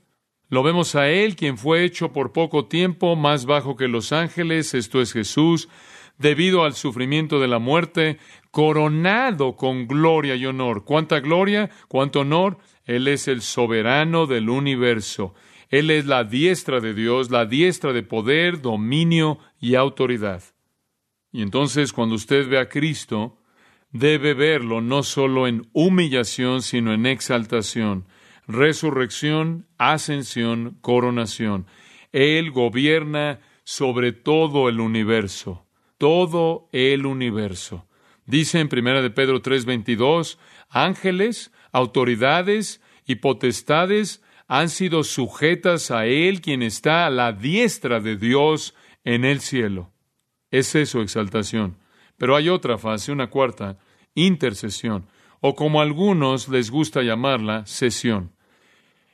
lo 0.49 0.65
vemos 0.65 0.97
a 0.97 1.09
Él, 1.09 1.37
quien 1.37 1.59
fue 1.59 1.85
hecho 1.85 2.13
por 2.13 2.33
poco 2.33 2.67
tiempo 2.67 3.15
más 3.15 3.47
bajo 3.47 3.77
que 3.77 3.87
los 3.87 4.11
ángeles, 4.11 4.75
esto 4.75 5.01
es 5.01 5.13
Jesús, 5.13 5.69
debido 6.19 6.65
al 6.65 6.75
sufrimiento 6.75 7.39
de 7.39 7.47
la 7.47 7.61
muerte, 7.61 8.19
coronado 8.51 9.55
con 9.55 9.87
gloria 9.87 10.35
y 10.35 10.45
honor. 10.47 10.85
¿Cuánta 10.85 11.21
gloria? 11.21 11.71
¿Cuánto 11.87 12.23
honor? 12.23 12.59
Él 12.85 13.07
es 13.07 13.29
el 13.29 13.43
soberano 13.43 14.27
del 14.27 14.51
universo. 14.51 15.35
Él 15.71 15.91
es 15.91 16.05
la 16.05 16.25
diestra 16.25 16.81
de 16.81 16.93
Dios, 16.93 17.31
la 17.31 17.47
diestra 17.47 17.93
de 17.93 18.03
poder, 18.03 18.61
dominio 18.61 19.39
y 19.59 19.77
autoridad. 19.77 20.43
Y 21.33 21.43
entonces 21.43 21.93
cuando 21.93 22.17
usted 22.17 22.49
ve 22.49 22.59
a 22.59 22.69
Cristo, 22.69 23.39
debe 23.91 24.35
verlo 24.35 24.83
no 24.83 25.03
solo 25.03 25.47
en 25.47 25.69
humillación, 25.73 26.61
sino 26.61 26.93
en 26.93 27.07
exaltación 27.07 28.05
resurrección, 28.51 29.67
ascensión, 29.79 30.79
coronación. 30.81 31.67
Él 32.13 32.51
gobierna 32.51 33.41
sobre 33.65 34.13
todo 34.13 34.69
el 34.69 34.81
universo, 34.81 35.67
todo 35.99 36.69
el 36.73 37.07
universo. 37.07 37.87
Dice 38.27 38.61
en 38.61 38.69
Primera 38.69 39.03
de 39.03 39.11
Pedro 39.11 39.41
3:22, 39.41 40.39
ángeles, 40.69 41.53
autoridades 41.73 42.81
y 43.07 43.17
potestades 43.17 44.23
han 44.53 44.69
sido 44.69 45.05
sujetas 45.05 45.93
a 45.93 46.07
él 46.07 46.41
quien 46.41 46.65
está 46.65 47.07
a 47.07 47.11
la 47.11 47.33
diestra 47.33 48.01
de 48.01 48.17
Dios 48.17 48.75
en 49.05 49.25
el 49.25 49.39
cielo. 49.39 49.93
Es 50.51 50.75
eso 50.75 51.03
exaltación. 51.03 51.77
Pero 52.19 52.35
hay 52.35 52.49
otra 52.49 52.77
fase, 52.77 53.13
una 53.13 53.31
cuarta, 53.31 53.79
intercesión, 54.13 55.07
o 55.41 55.55
como 55.55 55.79
a 55.79 55.85
algunos 55.85 56.49
les 56.49 56.69
gusta 56.69 57.05
llamarla, 57.05 57.65
sesión. 57.65 58.33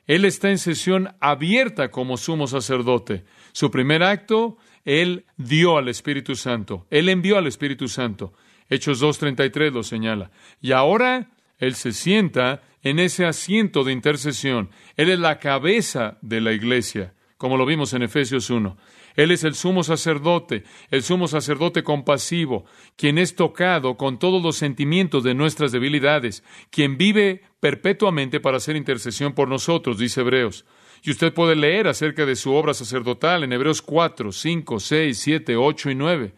Él 0.06 0.24
está 0.24 0.48
en 0.48 0.56
sesión 0.56 1.14
abierta 1.20 1.90
como 1.90 2.16
sumo 2.16 2.46
sacerdote. 2.46 3.26
Su 3.52 3.70
primer 3.70 4.04
acto, 4.04 4.56
Él 4.86 5.26
dio 5.36 5.76
al 5.76 5.90
Espíritu 5.90 6.34
Santo. 6.34 6.86
Él 6.88 7.10
envió 7.10 7.36
al 7.36 7.46
Espíritu 7.46 7.88
Santo. 7.88 8.32
Hechos 8.70 9.02
2.33 9.02 9.70
lo 9.70 9.82
señala. 9.82 10.30
Y 10.62 10.72
ahora 10.72 11.28
Él 11.58 11.74
se 11.74 11.92
sienta 11.92 12.62
en 12.86 13.00
ese 13.00 13.26
asiento 13.26 13.82
de 13.82 13.90
intercesión. 13.90 14.70
Él 14.96 15.10
es 15.10 15.18
la 15.18 15.40
cabeza 15.40 16.18
de 16.22 16.40
la 16.40 16.52
iglesia, 16.52 17.14
como 17.36 17.56
lo 17.56 17.66
vimos 17.66 17.92
en 17.94 18.04
Efesios 18.04 18.48
1. 18.48 18.76
Él 19.16 19.32
es 19.32 19.42
el 19.42 19.56
sumo 19.56 19.82
sacerdote, 19.82 20.62
el 20.92 21.02
sumo 21.02 21.26
sacerdote 21.26 21.82
compasivo, 21.82 22.64
quien 22.94 23.18
es 23.18 23.34
tocado 23.34 23.96
con 23.96 24.20
todos 24.20 24.40
los 24.40 24.54
sentimientos 24.54 25.24
de 25.24 25.34
nuestras 25.34 25.72
debilidades, 25.72 26.44
quien 26.70 26.96
vive 26.96 27.42
perpetuamente 27.58 28.38
para 28.38 28.58
hacer 28.58 28.76
intercesión 28.76 29.32
por 29.32 29.48
nosotros, 29.48 29.98
dice 29.98 30.20
Hebreos. 30.20 30.64
Y 31.02 31.10
usted 31.10 31.34
puede 31.34 31.56
leer 31.56 31.88
acerca 31.88 32.24
de 32.24 32.36
su 32.36 32.54
obra 32.54 32.72
sacerdotal 32.72 33.42
en 33.42 33.52
Hebreos 33.52 33.82
4, 33.82 34.30
5, 34.30 34.78
6, 34.78 35.18
7, 35.18 35.56
8 35.56 35.90
y 35.90 35.94
9. 35.96 36.34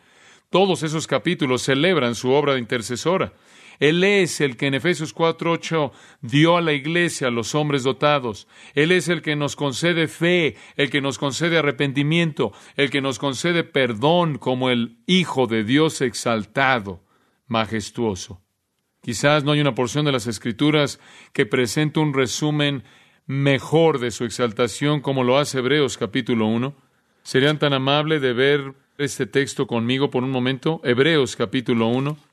Todos 0.48 0.82
esos 0.82 1.06
capítulos 1.06 1.60
celebran 1.60 2.14
su 2.14 2.30
obra 2.30 2.54
de 2.54 2.60
intercesora. 2.60 3.34
Él 3.78 4.02
es 4.02 4.40
el 4.40 4.56
que 4.56 4.66
en 4.66 4.75
Efesios 4.75 5.14
4:8 5.14 5.92
dio 6.20 6.56
a 6.56 6.61
la 6.61 6.73
iglesia 6.73 7.28
a 7.28 7.30
los 7.30 7.54
hombres 7.54 7.85
dotados. 7.85 8.49
Él 8.75 8.92
es 8.92 9.08
el 9.08 9.23
que 9.23 9.37
nos 9.37 9.56
concede 9.56 10.08
fe, 10.08 10.56
el 10.76 10.90
que 10.90 11.00
nos 11.00 11.18
concede 11.18 11.58
arrepentimiento, 11.58 12.52
el 12.76 12.90
que 12.90 13.00
nos 13.00 13.18
concede 13.18 13.64
perdón 13.64 14.38
como 14.38 14.70
el 14.70 14.99
Hijo 15.06 15.47
de 15.47 15.64
Dios 15.64 16.00
exaltado, 16.00 17.04
majestuoso. 17.47 18.42
Quizás 19.00 19.44
no 19.44 19.52
hay 19.52 19.61
una 19.61 19.75
porción 19.75 20.04
de 20.04 20.12
las 20.12 20.26
Escrituras 20.26 21.00
que 21.32 21.47
presente 21.47 22.00
un 22.00 22.12
resumen 22.12 22.82
mejor 23.26 24.00
de 24.00 24.11
su 24.11 24.25
exaltación 24.25 25.00
como 25.00 25.23
lo 25.23 25.38
hace 25.38 25.58
Hebreos 25.58 25.99
capítulo 25.99 26.47
1. 26.47 26.75
¿Serían 27.23 27.58
tan 27.58 27.75
amables 27.75 28.23
de 28.23 28.32
ver 28.32 28.75
este 28.97 29.26
texto 29.26 29.66
conmigo 29.66 30.11
por 30.11 30.25
un 30.25 30.30
momento? 30.30 30.80
Hebreos 30.82 31.37
capítulo 31.37 31.87
1. 31.88 32.27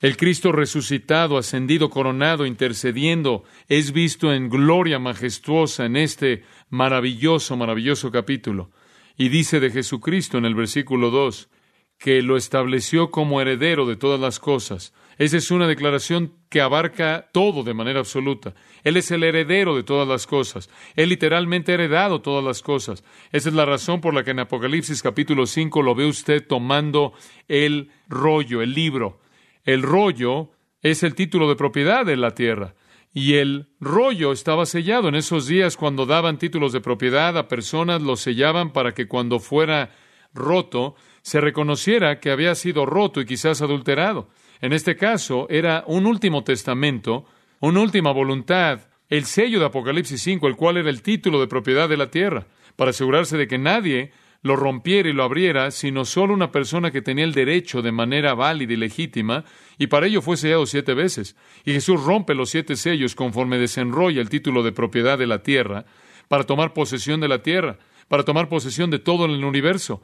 El 0.00 0.16
Cristo 0.16 0.50
resucitado, 0.50 1.36
ascendido, 1.36 1.90
coronado, 1.90 2.46
intercediendo, 2.46 3.44
es 3.68 3.92
visto 3.92 4.32
en 4.32 4.48
gloria 4.48 4.98
majestuosa 4.98 5.84
en 5.84 5.96
este 5.96 6.42
maravilloso, 6.70 7.54
maravilloso 7.58 8.10
capítulo. 8.10 8.70
Y 9.18 9.28
dice 9.28 9.60
de 9.60 9.68
Jesucristo 9.68 10.38
en 10.38 10.46
el 10.46 10.54
versículo 10.54 11.10
2, 11.10 11.50
que 11.98 12.22
lo 12.22 12.38
estableció 12.38 13.10
como 13.10 13.42
heredero 13.42 13.84
de 13.84 13.96
todas 13.96 14.18
las 14.18 14.40
cosas. 14.40 14.94
Esa 15.18 15.36
es 15.36 15.50
una 15.50 15.68
declaración 15.68 16.32
que 16.48 16.62
abarca 16.62 17.28
todo 17.30 17.62
de 17.62 17.74
manera 17.74 18.00
absoluta. 18.00 18.54
Él 18.84 18.96
es 18.96 19.10
el 19.10 19.22
heredero 19.22 19.76
de 19.76 19.82
todas 19.82 20.08
las 20.08 20.26
cosas. 20.26 20.70
Él 20.96 21.10
literalmente 21.10 21.72
ha 21.72 21.74
heredado 21.74 22.22
todas 22.22 22.42
las 22.42 22.62
cosas. 22.62 23.04
Esa 23.32 23.50
es 23.50 23.54
la 23.54 23.66
razón 23.66 24.00
por 24.00 24.14
la 24.14 24.24
que 24.24 24.30
en 24.30 24.38
Apocalipsis 24.38 25.02
capítulo 25.02 25.44
5 25.44 25.82
lo 25.82 25.94
ve 25.94 26.06
usted 26.06 26.46
tomando 26.46 27.12
el 27.48 27.90
rollo, 28.08 28.62
el 28.62 28.72
libro 28.72 29.20
el 29.64 29.82
rollo 29.82 30.50
es 30.82 31.02
el 31.02 31.14
título 31.14 31.48
de 31.48 31.56
propiedad 31.56 32.06
de 32.06 32.16
la 32.16 32.34
tierra. 32.34 32.74
Y 33.12 33.34
el 33.34 33.68
rollo 33.80 34.32
estaba 34.32 34.66
sellado. 34.66 35.08
En 35.08 35.16
esos 35.16 35.46
días, 35.46 35.76
cuando 35.76 36.06
daban 36.06 36.38
títulos 36.38 36.72
de 36.72 36.80
propiedad 36.80 37.36
a 37.36 37.48
personas, 37.48 38.02
los 38.02 38.20
sellaban 38.20 38.72
para 38.72 38.92
que 38.92 39.08
cuando 39.08 39.40
fuera 39.40 39.90
roto, 40.32 40.94
se 41.22 41.40
reconociera 41.40 42.20
que 42.20 42.30
había 42.30 42.54
sido 42.54 42.86
roto 42.86 43.20
y 43.20 43.26
quizás 43.26 43.62
adulterado. 43.62 44.28
En 44.60 44.72
este 44.72 44.96
caso, 44.96 45.46
era 45.50 45.84
un 45.86 46.06
último 46.06 46.44
testamento, 46.44 47.24
una 47.60 47.80
última 47.80 48.12
voluntad, 48.12 48.88
el 49.08 49.24
sello 49.24 49.58
de 49.58 49.66
Apocalipsis 49.66 50.22
5, 50.22 50.46
el 50.46 50.56
cual 50.56 50.76
era 50.76 50.88
el 50.88 51.02
título 51.02 51.40
de 51.40 51.48
propiedad 51.48 51.88
de 51.88 51.96
la 51.96 52.10
tierra, 52.10 52.46
para 52.76 52.90
asegurarse 52.90 53.36
de 53.36 53.48
que 53.48 53.58
nadie 53.58 54.12
lo 54.42 54.56
rompiera 54.56 55.08
y 55.08 55.12
lo 55.12 55.22
abriera, 55.22 55.70
sino 55.70 56.04
solo 56.04 56.32
una 56.32 56.50
persona 56.50 56.90
que 56.90 57.02
tenía 57.02 57.24
el 57.24 57.34
derecho 57.34 57.82
de 57.82 57.92
manera 57.92 58.34
válida 58.34 58.72
y 58.72 58.76
legítima, 58.76 59.44
y 59.78 59.88
para 59.88 60.06
ello 60.06 60.22
fue 60.22 60.36
sellado 60.36 60.66
siete 60.66 60.94
veces. 60.94 61.36
Y 61.64 61.72
Jesús 61.72 62.02
rompe 62.02 62.34
los 62.34 62.50
siete 62.50 62.76
sellos 62.76 63.14
conforme 63.14 63.58
desenrolla 63.58 64.20
el 64.20 64.30
título 64.30 64.62
de 64.62 64.72
propiedad 64.72 65.18
de 65.18 65.26
la 65.26 65.42
tierra, 65.42 65.84
para 66.28 66.44
tomar 66.44 66.72
posesión 66.72 67.20
de 67.20 67.28
la 67.28 67.42
tierra, 67.42 67.78
para 68.08 68.24
tomar 68.24 68.48
posesión 68.48 68.90
de 68.90 68.98
todo 68.98 69.26
el 69.26 69.44
universo. 69.44 70.02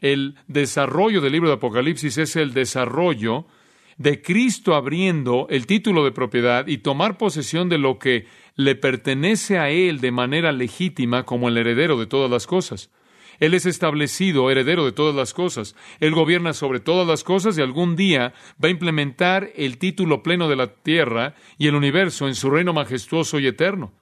El 0.00 0.36
desarrollo 0.46 1.20
del 1.20 1.32
libro 1.32 1.48
de 1.48 1.54
Apocalipsis 1.54 2.18
es 2.18 2.36
el 2.36 2.52
desarrollo 2.52 3.46
de 3.96 4.22
Cristo 4.22 4.74
abriendo 4.74 5.46
el 5.50 5.66
título 5.66 6.04
de 6.04 6.12
propiedad 6.12 6.66
y 6.68 6.78
tomar 6.78 7.18
posesión 7.18 7.68
de 7.68 7.78
lo 7.78 7.98
que 7.98 8.26
le 8.54 8.76
pertenece 8.76 9.58
a 9.58 9.70
Él 9.70 10.00
de 10.00 10.12
manera 10.12 10.52
legítima 10.52 11.24
como 11.24 11.48
el 11.48 11.58
heredero 11.58 11.98
de 11.98 12.06
todas 12.06 12.30
las 12.30 12.46
cosas. 12.46 12.90
Él 13.40 13.54
es 13.54 13.66
establecido 13.66 14.50
heredero 14.50 14.84
de 14.84 14.92
todas 14.92 15.14
las 15.14 15.32
cosas. 15.34 15.76
Él 16.00 16.14
gobierna 16.14 16.52
sobre 16.52 16.80
todas 16.80 17.06
las 17.06 17.24
cosas 17.24 17.56
y 17.56 17.62
algún 17.62 17.96
día 17.96 18.34
va 18.62 18.68
a 18.68 18.72
implementar 18.72 19.50
el 19.56 19.78
título 19.78 20.22
pleno 20.22 20.48
de 20.48 20.56
la 20.56 20.68
tierra 20.68 21.34
y 21.56 21.68
el 21.68 21.74
universo 21.74 22.26
en 22.26 22.34
su 22.34 22.50
reino 22.50 22.72
majestuoso 22.72 23.38
y 23.38 23.46
eterno. 23.46 23.92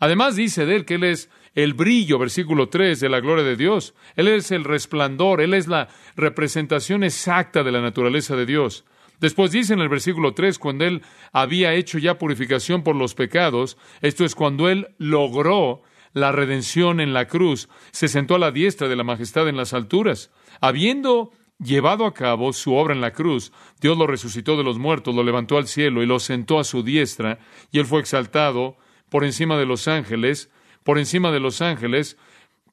Además 0.00 0.34
dice 0.34 0.64
de 0.64 0.76
él 0.76 0.84
que 0.84 0.94
Él 0.94 1.04
es 1.04 1.28
el 1.54 1.74
brillo, 1.74 2.18
versículo 2.18 2.68
3, 2.68 3.00
de 3.00 3.08
la 3.08 3.20
gloria 3.20 3.44
de 3.44 3.56
Dios. 3.56 3.94
Él 4.16 4.28
es 4.28 4.50
el 4.50 4.64
resplandor, 4.64 5.40
Él 5.40 5.52
es 5.52 5.68
la 5.68 5.88
representación 6.16 7.04
exacta 7.04 7.62
de 7.62 7.72
la 7.72 7.82
naturaleza 7.82 8.34
de 8.34 8.46
Dios. 8.46 8.84
Después 9.20 9.50
dice 9.50 9.74
en 9.74 9.80
el 9.80 9.90
versículo 9.90 10.32
3, 10.32 10.58
cuando 10.58 10.86
Él 10.86 11.02
había 11.32 11.74
hecho 11.74 11.98
ya 11.98 12.18
purificación 12.18 12.82
por 12.82 12.96
los 12.96 13.14
pecados, 13.14 13.76
esto 14.00 14.24
es 14.24 14.34
cuando 14.34 14.70
Él 14.70 14.88
logró 14.96 15.82
la 16.12 16.32
redención 16.32 17.00
en 17.00 17.12
la 17.12 17.26
cruz, 17.26 17.68
se 17.92 18.08
sentó 18.08 18.34
a 18.34 18.38
la 18.38 18.50
diestra 18.50 18.88
de 18.88 18.96
la 18.96 19.04
majestad 19.04 19.48
en 19.48 19.56
las 19.56 19.72
alturas. 19.72 20.30
Habiendo 20.60 21.32
llevado 21.58 22.06
a 22.06 22.14
cabo 22.14 22.52
su 22.52 22.74
obra 22.74 22.94
en 22.94 23.00
la 23.00 23.12
cruz, 23.12 23.52
Dios 23.80 23.96
lo 23.96 24.06
resucitó 24.06 24.56
de 24.56 24.64
los 24.64 24.78
muertos, 24.78 25.14
lo 25.14 25.22
levantó 25.22 25.58
al 25.58 25.66
cielo 25.66 26.02
y 26.02 26.06
lo 26.06 26.18
sentó 26.18 26.58
a 26.58 26.64
su 26.64 26.82
diestra, 26.82 27.38
y 27.70 27.78
Él 27.78 27.86
fue 27.86 28.00
exaltado 28.00 28.76
por 29.08 29.24
encima 29.24 29.58
de 29.58 29.66
los 29.66 29.88
ángeles, 29.88 30.50
por 30.84 30.98
encima 30.98 31.30
de 31.30 31.40
los 31.40 31.60
ángeles, 31.60 32.16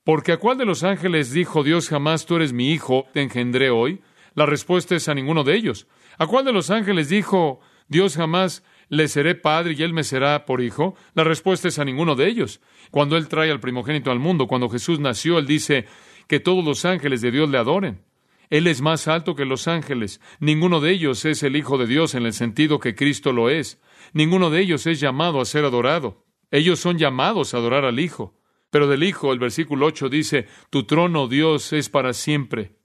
porque 0.03 0.31
a 0.31 0.37
cuál 0.37 0.57
de 0.57 0.65
los 0.65 0.83
ángeles 0.83 1.31
dijo 1.31 1.63
Dios 1.63 1.89
jamás 1.89 2.25
tú 2.25 2.37
eres 2.37 2.53
mi 2.53 2.71
hijo, 2.71 3.07
te 3.13 3.21
engendré 3.21 3.69
hoy? 3.69 4.01
La 4.35 4.45
respuesta 4.45 4.95
es 4.95 5.09
a 5.09 5.13
ninguno 5.13 5.43
de 5.43 5.55
ellos. 5.55 5.87
¿A 6.17 6.27
cuál 6.27 6.45
de 6.45 6.53
los 6.53 6.69
ángeles 6.69 7.09
dijo 7.09 7.59
Dios 7.89 8.15
jamás 8.15 8.63
le 8.89 9.07
seré 9.07 9.35
padre 9.35 9.75
y 9.77 9.83
él 9.83 9.93
me 9.93 10.03
será 10.03 10.45
por 10.45 10.61
hijo? 10.61 10.95
La 11.13 11.23
respuesta 11.23 11.67
es 11.67 11.79
a 11.79 11.85
ninguno 11.85 12.15
de 12.15 12.27
ellos. 12.27 12.61
Cuando 12.91 13.17
él 13.17 13.27
trae 13.27 13.51
al 13.51 13.59
primogénito 13.59 14.11
al 14.11 14.19
mundo, 14.19 14.47
cuando 14.47 14.69
Jesús 14.69 14.99
nació, 14.99 15.39
él 15.39 15.47
dice 15.47 15.85
que 16.27 16.39
todos 16.39 16.63
los 16.63 16.85
ángeles 16.85 17.21
de 17.21 17.31
Dios 17.31 17.49
le 17.49 17.57
adoren. 17.57 18.01
Él 18.49 18.67
es 18.67 18.81
más 18.81 19.07
alto 19.07 19.35
que 19.35 19.45
los 19.45 19.67
ángeles. 19.67 20.21
Ninguno 20.39 20.79
de 20.79 20.91
ellos 20.91 21.25
es 21.25 21.43
el 21.43 21.55
Hijo 21.55 21.77
de 21.77 21.85
Dios 21.85 22.15
en 22.15 22.25
el 22.25 22.33
sentido 22.33 22.79
que 22.79 22.95
Cristo 22.95 23.33
lo 23.33 23.49
es. 23.49 23.81
Ninguno 24.13 24.49
de 24.49 24.61
ellos 24.61 24.87
es 24.87 24.99
llamado 24.99 25.41
a 25.41 25.45
ser 25.45 25.65
adorado. 25.65 26.25
Ellos 26.49 26.79
son 26.79 26.97
llamados 26.97 27.53
a 27.53 27.57
adorar 27.57 27.83
al 27.83 27.99
Hijo. 27.99 28.39
Pero 28.69 28.87
del 28.87 29.03
Hijo, 29.03 29.33
el 29.33 29.39
versículo 29.39 29.85
8 29.87 30.09
dice, 30.09 30.47
Tu 30.69 30.85
trono, 30.85 31.27
Dios, 31.27 31.73
es 31.73 31.89
para 31.89 32.13
siempre. 32.13 32.76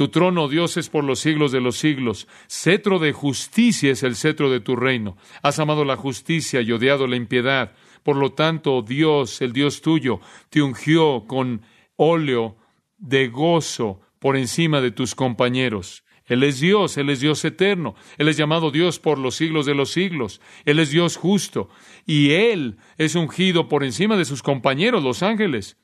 Tu 0.00 0.08
trono, 0.08 0.48
Dios, 0.48 0.78
es 0.78 0.88
por 0.88 1.04
los 1.04 1.20
siglos 1.20 1.52
de 1.52 1.60
los 1.60 1.76
siglos. 1.76 2.26
Cetro 2.48 2.98
de 2.98 3.12
justicia 3.12 3.92
es 3.92 4.02
el 4.02 4.16
cetro 4.16 4.50
de 4.50 4.60
tu 4.60 4.74
reino. 4.74 5.18
Has 5.42 5.58
amado 5.58 5.84
la 5.84 5.98
justicia 5.98 6.62
y 6.62 6.72
odiado 6.72 7.06
la 7.06 7.16
impiedad. 7.16 7.74
Por 8.02 8.16
lo 8.16 8.32
tanto, 8.32 8.80
Dios, 8.80 9.42
el 9.42 9.52
Dios 9.52 9.82
tuyo, 9.82 10.22
te 10.48 10.62
ungió 10.62 11.26
con 11.26 11.60
óleo 11.96 12.56
de 12.96 13.28
gozo 13.28 14.00
por 14.18 14.38
encima 14.38 14.80
de 14.80 14.90
tus 14.90 15.14
compañeros. 15.14 16.02
Él 16.24 16.44
es 16.44 16.60
Dios, 16.60 16.96
Él 16.96 17.10
es 17.10 17.20
Dios 17.20 17.44
eterno, 17.44 17.94
Él 18.16 18.28
es 18.28 18.38
llamado 18.38 18.70
Dios 18.70 18.98
por 18.98 19.18
los 19.18 19.34
siglos 19.34 19.66
de 19.66 19.74
los 19.74 19.90
siglos, 19.90 20.40
Él 20.64 20.78
es 20.78 20.88
Dios 20.88 21.18
justo, 21.18 21.68
y 22.06 22.30
Él 22.30 22.78
es 22.96 23.16
ungido 23.16 23.68
por 23.68 23.84
encima 23.84 24.16
de 24.16 24.24
sus 24.24 24.42
compañeros, 24.42 25.04
los 25.04 25.22
ángeles. 25.22 25.76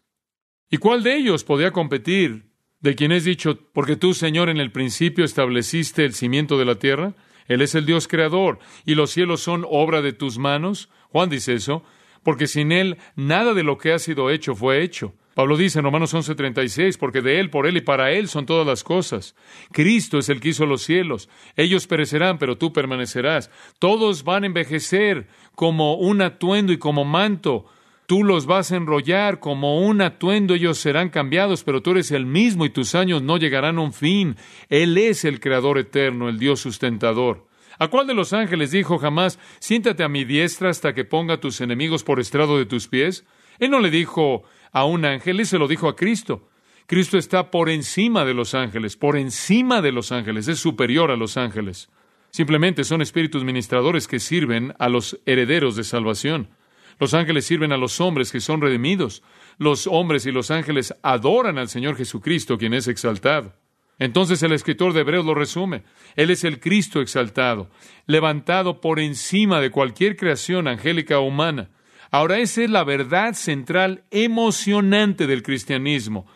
¿Y 0.70 0.78
cuál 0.78 1.02
de 1.02 1.18
ellos 1.18 1.44
podía 1.44 1.70
competir 1.70 2.55
de 2.86 2.94
quien 2.94 3.10
es 3.10 3.24
dicho, 3.24 3.58
porque 3.72 3.96
tú, 3.96 4.14
Señor, 4.14 4.48
en 4.48 4.58
el 4.58 4.70
principio 4.70 5.24
estableciste 5.24 6.04
el 6.04 6.14
cimiento 6.14 6.56
de 6.56 6.64
la 6.64 6.76
tierra? 6.76 7.14
Él 7.48 7.60
es 7.60 7.74
el 7.74 7.84
Dios 7.84 8.06
creador, 8.06 8.60
y 8.84 8.94
los 8.94 9.10
cielos 9.10 9.40
son 9.40 9.66
obra 9.68 10.02
de 10.02 10.12
tus 10.12 10.38
manos. 10.38 10.88
Juan 11.10 11.28
dice 11.28 11.54
eso, 11.54 11.82
porque 12.22 12.46
sin 12.46 12.70
Él 12.70 12.96
nada 13.16 13.54
de 13.54 13.64
lo 13.64 13.76
que 13.76 13.92
ha 13.92 13.98
sido 13.98 14.30
hecho 14.30 14.54
fue 14.54 14.82
hecho. 14.82 15.14
Pablo 15.34 15.56
dice 15.56 15.80
en 15.80 15.84
Romanos 15.84 16.14
11:36, 16.14 16.96
porque 16.96 17.22
de 17.22 17.40
Él, 17.40 17.50
por 17.50 17.66
Él 17.66 17.76
y 17.76 17.80
para 17.80 18.12
Él 18.12 18.28
son 18.28 18.46
todas 18.46 18.66
las 18.66 18.84
cosas. 18.84 19.34
Cristo 19.72 20.18
es 20.18 20.28
el 20.28 20.40
que 20.40 20.50
hizo 20.50 20.64
los 20.64 20.82
cielos. 20.82 21.28
Ellos 21.56 21.88
perecerán, 21.88 22.38
pero 22.38 22.56
tú 22.56 22.72
permanecerás. 22.72 23.50
Todos 23.80 24.22
van 24.22 24.44
a 24.44 24.46
envejecer 24.46 25.26
como 25.56 25.96
un 25.96 26.22
atuendo 26.22 26.72
y 26.72 26.78
como 26.78 27.04
manto. 27.04 27.66
Tú 28.06 28.22
los 28.22 28.46
vas 28.46 28.70
a 28.70 28.76
enrollar 28.76 29.40
como 29.40 29.80
un 29.80 30.00
atuendo, 30.00 30.54
ellos 30.54 30.78
serán 30.78 31.08
cambiados, 31.08 31.64
pero 31.64 31.82
tú 31.82 31.90
eres 31.90 32.12
el 32.12 32.24
mismo 32.24 32.64
y 32.64 32.70
tus 32.70 32.94
años 32.94 33.22
no 33.22 33.36
llegarán 33.36 33.78
a 33.78 33.82
un 33.82 33.92
fin. 33.92 34.36
Él 34.68 34.96
es 34.96 35.24
el 35.24 35.40
Creador 35.40 35.78
eterno, 35.78 36.28
el 36.28 36.38
Dios 36.38 36.60
sustentador. 36.60 37.46
¿A 37.78 37.88
cuál 37.88 38.06
de 38.06 38.14
los 38.14 38.32
ángeles 38.32 38.70
dijo 38.70 38.98
jamás, 38.98 39.38
siéntate 39.58 40.02
a 40.02 40.08
mi 40.08 40.24
diestra 40.24 40.70
hasta 40.70 40.94
que 40.94 41.04
ponga 41.04 41.40
tus 41.40 41.60
enemigos 41.60 42.04
por 42.04 42.20
estrado 42.20 42.58
de 42.58 42.64
tus 42.64 42.88
pies? 42.88 43.24
Él 43.58 43.70
no 43.70 43.80
le 43.80 43.90
dijo, 43.90 44.44
a 44.76 44.84
un 44.84 45.06
ángel 45.06 45.40
y 45.40 45.46
se 45.46 45.58
lo 45.58 45.68
dijo 45.68 45.88
a 45.88 45.96
Cristo. 45.96 46.48
Cristo 46.86 47.18
está 47.18 47.50
por 47.50 47.70
encima 47.70 48.24
de 48.24 48.34
los 48.34 48.54
ángeles, 48.54 48.96
por 48.96 49.16
encima 49.16 49.80
de 49.80 49.90
los 49.90 50.12
ángeles, 50.12 50.48
es 50.48 50.58
superior 50.58 51.10
a 51.10 51.16
los 51.16 51.36
ángeles. 51.36 51.88
Simplemente 52.30 52.84
son 52.84 53.00
espíritus 53.00 53.42
ministradores 53.42 54.06
que 54.06 54.20
sirven 54.20 54.74
a 54.78 54.90
los 54.90 55.18
herederos 55.24 55.76
de 55.76 55.84
salvación. 55.84 56.50
Los 56.98 57.14
ángeles 57.14 57.44
sirven 57.44 57.72
a 57.72 57.76
los 57.76 58.00
hombres 58.00 58.32
que 58.32 58.40
son 58.40 58.60
redimidos. 58.60 59.22
Los 59.58 59.86
hombres 59.86 60.26
y 60.26 60.32
los 60.32 60.50
ángeles 60.50 60.94
adoran 61.02 61.58
al 61.58 61.68
Señor 61.68 61.96
Jesucristo, 61.96 62.58
quien 62.58 62.74
es 62.74 62.88
exaltado. 62.88 63.52
Entonces 63.98 64.42
el 64.42 64.52
escritor 64.52 64.92
de 64.92 65.00
Hebreos 65.00 65.24
lo 65.24 65.34
resume. 65.34 65.82
Él 66.16 66.30
es 66.30 66.44
el 66.44 66.60
Cristo 66.60 67.00
exaltado, 67.00 67.70
levantado 68.06 68.80
por 68.80 69.00
encima 69.00 69.60
de 69.60 69.70
cualquier 69.70 70.16
creación 70.16 70.68
angélica 70.68 71.18
o 71.18 71.26
humana. 71.26 71.70
Ahora 72.10 72.38
esa 72.38 72.62
es 72.62 72.70
la 72.70 72.84
verdad 72.84 73.34
central 73.34 74.04
emocionante 74.10 75.26
del 75.26 75.42
cristianismo. 75.42 76.26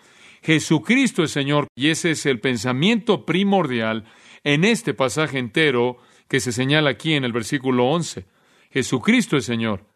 Jesucristo 0.42 1.22
es 1.22 1.32
Señor 1.32 1.66
y 1.74 1.88
ese 1.88 2.12
es 2.12 2.24
el 2.24 2.40
pensamiento 2.40 3.26
primordial 3.26 4.04
en 4.42 4.64
este 4.64 4.94
pasaje 4.94 5.38
entero 5.38 5.98
que 6.28 6.40
se 6.40 6.52
señala 6.52 6.90
aquí 6.90 7.12
en 7.12 7.24
el 7.24 7.32
versículo 7.32 7.86
11. 7.88 8.24
Jesucristo 8.70 9.36
es 9.36 9.44
Señor. 9.44 9.89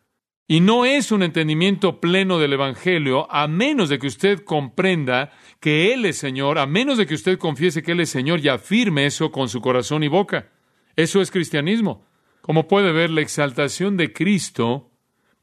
Y 0.47 0.61
no 0.61 0.85
es 0.85 1.11
un 1.11 1.23
entendimiento 1.23 2.01
pleno 2.01 2.39
del 2.39 2.53
Evangelio 2.53 3.33
a 3.33 3.49
menos 3.49 3.89
de 3.89 3.99
que 3.99 4.07
usted 4.07 4.41
comprenda 4.41 5.33
que 5.59 5.95
Él 5.95 6.05
es 6.05 6.19
Señor, 6.19 6.59
a 6.59 6.67
menos 6.67 6.99
de 6.99 7.07
que 7.07 7.15
usted 7.15 7.39
confiese 7.39 7.83
que 7.83 7.93
Él 7.93 8.01
es 8.01 8.11
Señor 8.11 8.41
y 8.41 8.49
afirme 8.49 9.07
eso 9.07 9.33
con 9.33 9.49
su 9.49 9.63
corazón 9.63 10.03
y 10.03 10.09
boca. 10.09 10.51
Eso 10.97 11.23
es 11.23 11.31
cristianismo. 11.31 12.07
Como 12.43 12.69
puede 12.69 12.93
ver, 12.93 13.09
la 13.09 13.23
exaltación 13.23 13.97
de 13.97 14.13
Cristo 14.13 14.91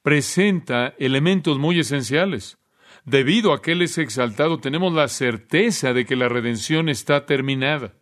presenta 0.03 0.93
elementos 0.99 1.57
muy 1.57 1.79
esenciales. 1.79 2.59
Debido 3.03 3.53
a 3.53 3.61
que 3.63 3.71
Él 3.71 3.81
es 3.81 3.97
exaltado, 3.97 4.59
tenemos 4.59 4.93
la 4.93 5.07
certeza 5.07 5.93
de 5.93 6.05
que 6.05 6.15
la 6.15 6.29
redención 6.29 6.89
está 6.89 7.25
terminada. 7.25 7.95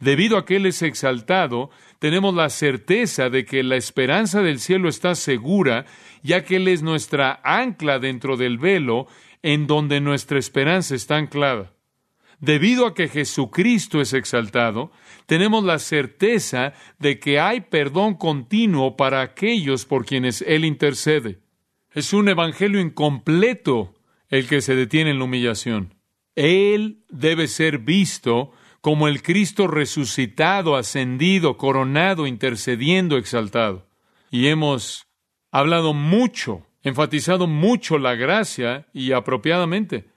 Debido 0.00 0.36
a 0.36 0.44
que 0.44 0.56
Él 0.56 0.66
es 0.66 0.82
exaltado, 0.82 1.70
tenemos 1.98 2.34
la 2.34 2.50
certeza 2.50 3.30
de 3.30 3.44
que 3.44 3.62
la 3.62 3.76
esperanza 3.76 4.42
del 4.42 4.58
cielo 4.58 4.88
está 4.88 5.14
segura, 5.14 5.86
ya 6.22 6.44
que 6.44 6.56
Él 6.56 6.68
es 6.68 6.82
nuestra 6.82 7.40
ancla 7.44 7.98
dentro 7.98 8.36
del 8.36 8.58
velo 8.58 9.06
en 9.42 9.66
donde 9.66 10.00
nuestra 10.00 10.38
esperanza 10.38 10.94
está 10.94 11.16
anclada. 11.16 11.72
Debido 12.40 12.86
a 12.86 12.94
que 12.94 13.08
Jesucristo 13.08 14.00
es 14.00 14.12
exaltado, 14.12 14.90
tenemos 15.26 15.64
la 15.64 15.78
certeza 15.78 16.74
de 16.98 17.18
que 17.18 17.40
hay 17.40 17.62
perdón 17.62 18.14
continuo 18.14 18.96
para 18.96 19.22
aquellos 19.22 19.86
por 19.86 20.04
quienes 20.04 20.42
Él 20.42 20.64
intercede. 20.64 21.38
Es 21.92 22.12
un 22.12 22.28
evangelio 22.28 22.80
incompleto 22.80 23.94
el 24.28 24.48
que 24.48 24.60
se 24.60 24.74
detiene 24.74 25.10
en 25.10 25.18
la 25.18 25.24
humillación. 25.24 25.94
Él 26.34 27.04
debe 27.08 27.46
ser 27.46 27.78
visto 27.78 28.50
como 28.84 29.08
el 29.08 29.22
Cristo 29.22 29.66
resucitado, 29.66 30.76
ascendido, 30.76 31.56
coronado, 31.56 32.26
intercediendo, 32.26 33.16
exaltado. 33.16 33.86
Y 34.30 34.48
hemos 34.48 35.06
hablado 35.50 35.94
mucho, 35.94 36.66
enfatizado 36.82 37.46
mucho 37.46 37.96
la 37.96 38.14
gracia 38.14 38.86
y 38.92 39.12
apropiadamente, 39.12 40.10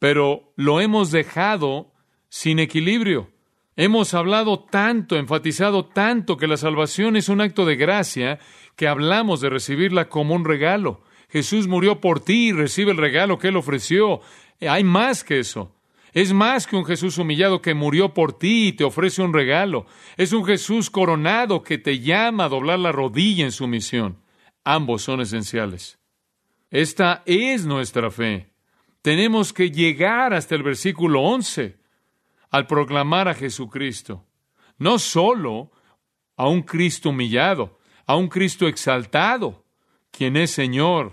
pero 0.00 0.52
lo 0.56 0.80
hemos 0.80 1.12
dejado 1.12 1.92
sin 2.28 2.58
equilibrio. 2.58 3.30
Hemos 3.76 4.14
hablado 4.14 4.64
tanto, 4.64 5.14
enfatizado 5.14 5.86
tanto 5.86 6.36
que 6.38 6.48
la 6.48 6.56
salvación 6.56 7.14
es 7.14 7.28
un 7.28 7.40
acto 7.40 7.64
de 7.64 7.76
gracia 7.76 8.40
que 8.74 8.88
hablamos 8.88 9.40
de 9.40 9.48
recibirla 9.48 10.08
como 10.08 10.34
un 10.34 10.44
regalo. 10.44 11.04
Jesús 11.28 11.68
murió 11.68 12.00
por 12.00 12.18
ti 12.18 12.48
y 12.48 12.52
recibe 12.52 12.90
el 12.90 12.96
regalo 12.96 13.38
que 13.38 13.46
Él 13.46 13.56
ofreció. 13.56 14.22
Hay 14.60 14.82
más 14.82 15.22
que 15.22 15.38
eso. 15.38 15.75
Es 16.16 16.32
más 16.32 16.66
que 16.66 16.76
un 16.76 16.86
Jesús 16.86 17.18
humillado 17.18 17.60
que 17.60 17.74
murió 17.74 18.14
por 18.14 18.32
ti 18.32 18.68
y 18.68 18.72
te 18.72 18.84
ofrece 18.84 19.20
un 19.20 19.34
regalo. 19.34 19.84
Es 20.16 20.32
un 20.32 20.46
Jesús 20.46 20.88
coronado 20.88 21.62
que 21.62 21.76
te 21.76 21.98
llama 21.98 22.44
a 22.44 22.48
doblar 22.48 22.78
la 22.78 22.90
rodilla 22.90 23.44
en 23.44 23.52
su 23.52 23.66
misión. 23.66 24.22
Ambos 24.64 25.02
son 25.02 25.20
esenciales. 25.20 25.98
Esta 26.70 27.22
es 27.26 27.66
nuestra 27.66 28.10
fe. 28.10 28.50
Tenemos 29.02 29.52
que 29.52 29.70
llegar 29.70 30.32
hasta 30.32 30.54
el 30.54 30.62
versículo 30.62 31.20
11 31.20 31.76
al 32.48 32.66
proclamar 32.66 33.28
a 33.28 33.34
Jesucristo. 33.34 34.24
No 34.78 34.98
solo 34.98 35.70
a 36.34 36.48
un 36.48 36.62
Cristo 36.62 37.10
humillado, 37.10 37.78
a 38.06 38.16
un 38.16 38.28
Cristo 38.28 38.68
exaltado, 38.68 39.66
quien 40.10 40.38
es 40.38 40.50
Señor. 40.50 41.12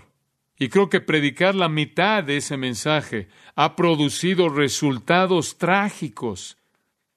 Y 0.58 0.68
creo 0.68 0.88
que 0.88 1.00
predicar 1.00 1.54
la 1.54 1.68
mitad 1.68 2.22
de 2.22 2.36
ese 2.36 2.56
mensaje 2.56 3.28
ha 3.56 3.74
producido 3.74 4.48
resultados 4.48 5.58
trágicos. 5.58 6.56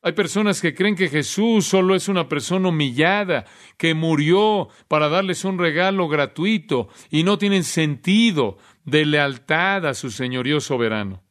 Hay 0.01 0.13
personas 0.13 0.61
que 0.61 0.73
creen 0.73 0.95
que 0.95 1.09
Jesús 1.09 1.65
solo 1.65 1.93
es 1.93 2.07
una 2.07 2.29
persona 2.29 2.69
humillada, 2.69 3.45
que 3.77 3.93
murió 3.93 4.69
para 4.87 5.09
darles 5.09 5.43
un 5.43 5.59
regalo 5.59 6.07
gratuito 6.07 6.89
y 7.09 7.23
no 7.23 7.37
tienen 7.37 7.63
sentido 7.63 8.57
de 8.85 9.05
lealtad 9.05 9.85
a 9.85 9.93
su 9.93 10.09
señorío 10.11 10.61
soberano. 10.61 11.23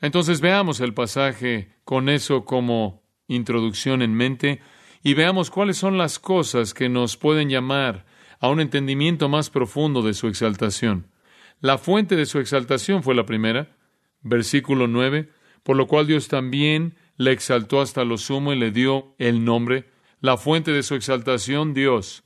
Entonces 0.00 0.40
veamos 0.40 0.80
el 0.80 0.92
pasaje 0.92 1.70
con 1.84 2.08
eso 2.08 2.44
como 2.44 3.02
introducción 3.26 4.02
en 4.02 4.14
mente 4.14 4.60
y 5.02 5.14
veamos 5.14 5.50
cuáles 5.50 5.78
son 5.78 5.96
las 5.96 6.18
cosas 6.18 6.74
que 6.74 6.88
nos 6.88 7.16
pueden 7.16 7.48
llamar 7.48 8.04
a 8.38 8.48
un 8.48 8.60
entendimiento 8.60 9.28
más 9.28 9.50
profundo 9.50 10.02
de 10.02 10.14
su 10.14 10.28
exaltación. 10.28 11.13
La 11.60 11.78
fuente 11.78 12.16
de 12.16 12.26
su 12.26 12.38
exaltación 12.38 13.02
fue 13.02 13.14
la 13.14 13.26
primera, 13.26 13.76
versículo 14.22 14.86
9, 14.86 15.30
por 15.62 15.76
lo 15.76 15.86
cual 15.86 16.06
Dios 16.06 16.28
también 16.28 16.96
le 17.16 17.32
exaltó 17.32 17.80
hasta 17.80 18.04
lo 18.04 18.18
sumo 18.18 18.52
y 18.52 18.58
le 18.58 18.70
dio 18.70 19.14
el 19.18 19.44
nombre, 19.44 19.90
la 20.20 20.36
fuente 20.36 20.72
de 20.72 20.82
su 20.82 20.94
exaltación, 20.94 21.74
Dios. 21.74 22.24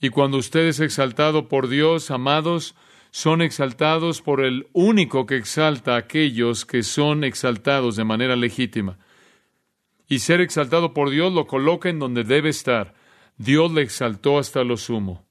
Y 0.00 0.10
cuando 0.10 0.38
usted 0.38 0.66
es 0.66 0.80
exaltado 0.80 1.48
por 1.48 1.68
Dios, 1.68 2.10
amados, 2.10 2.76
son 3.10 3.42
exaltados 3.42 4.22
por 4.22 4.44
el 4.44 4.68
único 4.72 5.26
que 5.26 5.36
exalta 5.36 5.94
a 5.94 5.98
aquellos 5.98 6.64
que 6.64 6.82
son 6.82 7.24
exaltados 7.24 7.96
de 7.96 8.04
manera 8.04 8.36
legítima. 8.36 8.98
Y 10.06 10.20
ser 10.20 10.40
exaltado 10.40 10.94
por 10.94 11.10
Dios 11.10 11.32
lo 11.32 11.46
coloca 11.46 11.88
en 11.88 11.98
donde 11.98 12.24
debe 12.24 12.48
estar. 12.48 12.94
Dios 13.36 13.72
le 13.72 13.82
exaltó 13.82 14.38
hasta 14.38 14.64
lo 14.64 14.76
sumo. 14.76 15.26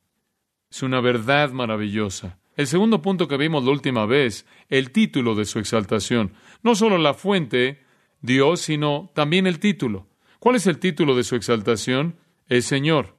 Es 0.70 0.84
una 0.84 1.02
verdad 1.02 1.52
maravillosa. 1.52 2.40
El 2.58 2.66
segundo 2.66 3.04
punto 3.04 3.28
que 3.28 3.38
vimos 3.38 3.64
la 3.64 3.72
última 3.72 4.08
vez, 4.08 4.48
el 4.68 4.92
título 4.92 5.36
de 5.36 5.46
su 5.46 5.60
exaltación. 5.60 6.34
No 6.64 6.74
solo 6.74 6.98
la 6.98 7.14
fuente, 7.14 7.84
Dios, 8.22 8.62
sino 8.62 9.12
también 9.14 9.46
el 9.46 9.60
título. 9.60 10.08
¿Cuál 10.40 10.56
es 10.56 10.66
el 10.66 10.80
título 10.80 11.16
de 11.16 11.24
su 11.24 11.36
exaltación? 11.36 12.18
Es 12.48 12.66
Señor. 12.66 13.16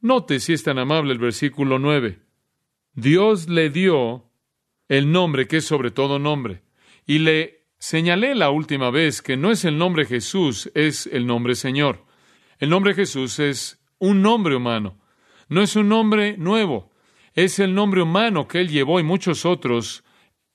Note 0.00 0.40
si 0.40 0.54
es 0.54 0.62
tan 0.62 0.78
amable 0.78 1.12
el 1.12 1.18
versículo 1.18 1.78
9. 1.78 2.20
Dios 2.94 3.48
le 3.48 3.68
dio 3.68 4.30
el 4.88 5.12
nombre 5.12 5.46
que 5.46 5.58
es 5.58 5.66
sobre 5.66 5.90
todo 5.90 6.18
nombre. 6.18 6.62
Y 7.06 7.18
le 7.18 7.66
señalé 7.78 8.34
la 8.34 8.48
última 8.48 8.90
vez 8.90 9.20
que 9.20 9.36
no 9.36 9.50
es 9.50 9.66
el 9.66 9.76
nombre 9.76 10.06
Jesús, 10.06 10.70
es 10.74 11.06
el 11.08 11.26
nombre 11.26 11.56
Señor. 11.56 12.06
El 12.58 12.70
nombre 12.70 12.94
Jesús 12.94 13.38
es 13.38 13.84
un 13.98 14.22
nombre 14.22 14.56
humano. 14.56 14.98
No 15.48 15.60
es 15.60 15.76
un 15.76 15.90
nombre 15.90 16.38
nuevo. 16.38 16.91
Es 17.34 17.58
el 17.58 17.74
nombre 17.74 18.02
humano 18.02 18.46
que 18.48 18.60
él 18.60 18.68
llevó 18.68 19.00
y 19.00 19.02
muchos 19.02 19.44
otros 19.44 20.04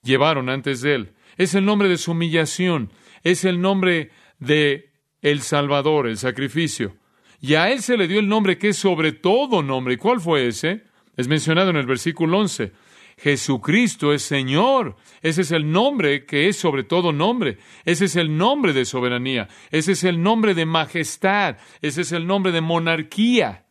llevaron 0.03 0.49
antes 0.49 0.81
de 0.81 0.95
él. 0.95 1.13
Es 1.37 1.55
el 1.55 1.65
nombre 1.65 1.89
de 1.89 1.97
su 1.97 2.11
humillación 2.11 2.91
es 3.23 3.43
el 3.45 3.61
nombre 3.61 4.11
de 4.39 4.93
el 5.21 5.41
Salvador, 5.41 6.07
el 6.07 6.17
sacrificio. 6.17 6.95
Y 7.39 7.55
a 7.55 7.69
él 7.71 7.81
se 7.81 7.97
le 7.97 8.07
dio 8.07 8.19
el 8.19 8.27
nombre 8.27 8.57
que 8.57 8.69
es 8.69 8.77
sobre 8.77 9.11
todo 9.11 9.61
nombre. 9.61 9.95
¿Y 9.95 9.97
cuál 9.97 10.21
fue 10.21 10.47
ese? 10.47 10.83
Es 11.15 11.27
mencionado 11.27 11.69
en 11.69 11.75
el 11.75 11.85
versículo 11.85 12.39
11. 12.39 12.71
Jesucristo 13.17 14.13
es 14.13 14.21
Señor. 14.21 14.95
Ese 15.21 15.41
es 15.41 15.51
el 15.51 15.69
nombre 15.69 16.25
que 16.25 16.47
es 16.47 16.57
sobre 16.57 16.83
todo 16.83 17.11
nombre. 17.11 17.57
Ese 17.83 18.05
es 18.05 18.15
el 18.15 18.37
nombre 18.37 18.73
de 18.73 18.85
soberanía. 18.85 19.49
Ese 19.71 19.91
es 19.91 20.03
el 20.03 20.21
nombre 20.21 20.53
de 20.53 20.65
majestad. 20.65 21.57
Ese 21.81 22.01
es 22.01 22.11
el 22.11 22.25
nombre 22.25 22.51
de 22.51 22.61
monarquía. 22.61 23.65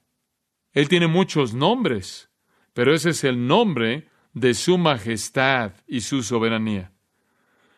Él 0.72 0.88
tiene 0.88 1.06
muchos 1.06 1.54
nombres, 1.54 2.28
pero 2.76 2.94
ese 2.94 3.08
es 3.08 3.24
el 3.24 3.46
nombre 3.46 4.04
de 4.34 4.52
su 4.52 4.76
majestad 4.76 5.72
y 5.88 6.02
su 6.02 6.22
soberanía. 6.22 6.92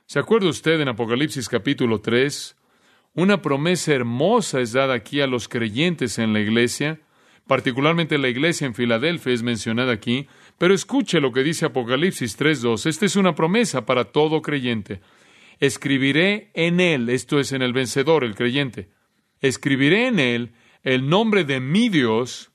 ¿Se 0.06 0.18
acuerda 0.18 0.48
usted 0.48 0.80
en 0.80 0.88
Apocalipsis 0.88 1.48
capítulo 1.48 2.00
3? 2.00 2.56
Una 3.14 3.40
promesa 3.40 3.94
hermosa 3.94 4.60
es 4.60 4.72
dada 4.72 4.94
aquí 4.94 5.20
a 5.20 5.28
los 5.28 5.46
creyentes 5.46 6.18
en 6.18 6.32
la 6.32 6.40
iglesia, 6.40 7.00
particularmente 7.46 8.18
la 8.18 8.28
iglesia 8.28 8.66
en 8.66 8.74
Filadelfia 8.74 9.32
es 9.32 9.44
mencionada 9.44 9.92
aquí, 9.92 10.26
pero 10.58 10.74
escuche 10.74 11.20
lo 11.20 11.30
que 11.30 11.44
dice 11.44 11.66
Apocalipsis 11.66 12.36
3.2. 12.36 12.86
Esta 12.86 13.06
es 13.06 13.14
una 13.14 13.36
promesa 13.36 13.86
para 13.86 14.06
todo 14.06 14.42
creyente. 14.42 15.00
Escribiré 15.60 16.50
en 16.54 16.80
él, 16.80 17.08
esto 17.08 17.38
es 17.38 17.52
en 17.52 17.62
el 17.62 17.72
vencedor, 17.72 18.24
el 18.24 18.34
creyente, 18.34 18.88
escribiré 19.40 20.08
en 20.08 20.18
él 20.18 20.54
el 20.82 21.08
nombre 21.08 21.44
de 21.44 21.60
mi 21.60 21.88
Dios 21.88 22.50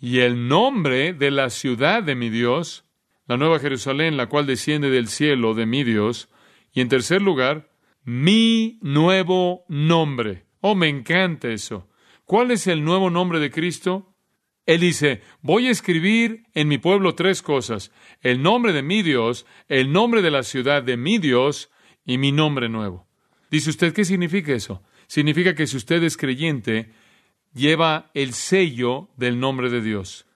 y 0.00 0.20
el 0.20 0.48
nombre 0.48 1.12
de 1.12 1.30
la 1.30 1.50
ciudad 1.50 2.02
de 2.02 2.14
mi 2.14 2.30
Dios, 2.30 2.84
la 3.26 3.36
nueva 3.36 3.58
Jerusalén, 3.58 4.16
la 4.16 4.28
cual 4.28 4.46
desciende 4.46 4.90
del 4.90 5.08
cielo 5.08 5.54
de 5.54 5.66
mi 5.66 5.84
Dios, 5.84 6.28
y 6.72 6.80
en 6.80 6.88
tercer 6.88 7.20
lugar, 7.22 7.70
mi 8.04 8.78
nuevo 8.80 9.64
nombre. 9.68 10.44
Oh, 10.60 10.74
me 10.74 10.88
encanta 10.88 11.48
eso. 11.48 11.88
¿Cuál 12.24 12.50
es 12.50 12.66
el 12.66 12.84
nuevo 12.84 13.10
nombre 13.10 13.40
de 13.40 13.50
Cristo? 13.50 14.14
Él 14.66 14.80
dice, 14.80 15.22
voy 15.40 15.66
a 15.66 15.70
escribir 15.70 16.44
en 16.54 16.68
mi 16.68 16.78
pueblo 16.78 17.14
tres 17.14 17.40
cosas. 17.40 17.90
El 18.20 18.42
nombre 18.42 18.72
de 18.72 18.82
mi 18.82 19.02
Dios, 19.02 19.46
el 19.68 19.92
nombre 19.92 20.20
de 20.20 20.30
la 20.30 20.42
ciudad 20.42 20.82
de 20.82 20.96
mi 20.96 21.18
Dios 21.18 21.70
y 22.04 22.18
mi 22.18 22.32
nombre 22.32 22.68
nuevo. 22.68 23.06
Dice 23.50 23.70
usted, 23.70 23.94
¿qué 23.94 24.04
significa 24.04 24.52
eso? 24.52 24.82
Significa 25.06 25.54
que 25.54 25.66
si 25.66 25.78
usted 25.78 26.02
es 26.02 26.18
creyente, 26.18 26.92
lleva 27.58 28.10
el 28.14 28.32
sello 28.32 29.10
del 29.18 29.38
nombre 29.38 29.68
de 29.68 29.82
Dios. 29.82 30.26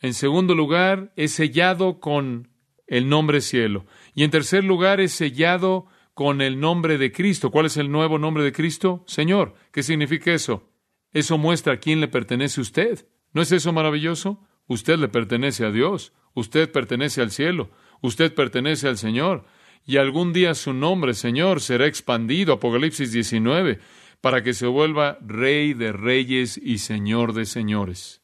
En 0.00 0.14
segundo 0.14 0.54
lugar, 0.54 1.12
es 1.16 1.32
sellado 1.32 1.98
con 1.98 2.50
el 2.86 3.08
nombre 3.08 3.40
cielo. 3.40 3.86
Y 4.14 4.22
en 4.22 4.30
tercer 4.30 4.62
lugar 4.62 5.00
es 5.00 5.12
sellado 5.12 5.86
con 6.14 6.40
el 6.40 6.60
nombre 6.60 6.98
de 6.98 7.10
Cristo. 7.10 7.50
¿Cuál 7.50 7.66
es 7.66 7.76
el 7.76 7.90
nuevo 7.90 8.18
nombre 8.18 8.44
de 8.44 8.52
Cristo? 8.52 9.02
Señor. 9.06 9.54
¿Qué 9.72 9.82
significa 9.82 10.32
eso? 10.32 10.70
Eso 11.12 11.38
muestra 11.38 11.74
a 11.74 11.76
quién 11.78 12.00
le 12.00 12.08
pertenece 12.08 12.60
usted. 12.60 13.08
¿No 13.32 13.42
es 13.42 13.50
eso 13.50 13.72
maravilloso? 13.72 14.46
Usted 14.68 14.98
le 14.98 15.08
pertenece 15.08 15.64
a 15.64 15.70
Dios, 15.70 16.12
usted 16.34 16.70
pertenece 16.70 17.22
al 17.22 17.30
cielo, 17.30 17.70
usted 18.02 18.34
pertenece 18.34 18.86
al 18.86 18.98
Señor, 18.98 19.46
y 19.86 19.96
algún 19.96 20.34
día 20.34 20.54
su 20.54 20.74
nombre, 20.74 21.14
Señor, 21.14 21.62
será 21.62 21.86
expandido, 21.86 22.52
Apocalipsis 22.52 23.10
19, 23.10 23.80
para 24.20 24.42
que 24.42 24.54
se 24.54 24.66
vuelva 24.66 25.18
Rey 25.20 25.74
de 25.74 25.92
reyes 25.92 26.58
y 26.62 26.78
Señor 26.78 27.32
de 27.32 27.44
señores. 27.46 28.22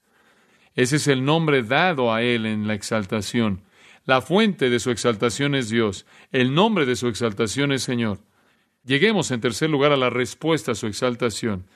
Ese 0.75 0.97
es 0.97 1.07
el 1.07 1.25
nombre 1.25 1.63
dado 1.63 2.13
a 2.13 2.23
Él 2.23 2.47
en 2.47 2.67
la 2.67 2.75
exaltación. 2.75 3.63
La 4.05 4.21
fuente 4.21 4.71
de 4.71 4.81
su 4.81 4.91
exaltación 4.91 5.55
es 5.55 5.71
Dios. 5.71 6.05
El 6.33 6.53
nombre 6.53 6.85
de 6.85 6.97
su 6.97 7.09
exaltación 7.09 7.73
es 7.73 7.83
Señor. 7.83 8.19
Lleguemos 8.85 9.31
en 9.31 9.41
tercer 9.41 9.71
lugar 9.71 9.93
a 9.93 9.97
la 9.97 10.11
respuesta 10.11 10.73
a 10.73 10.75
su 10.75 10.87
exaltación. 10.87 11.67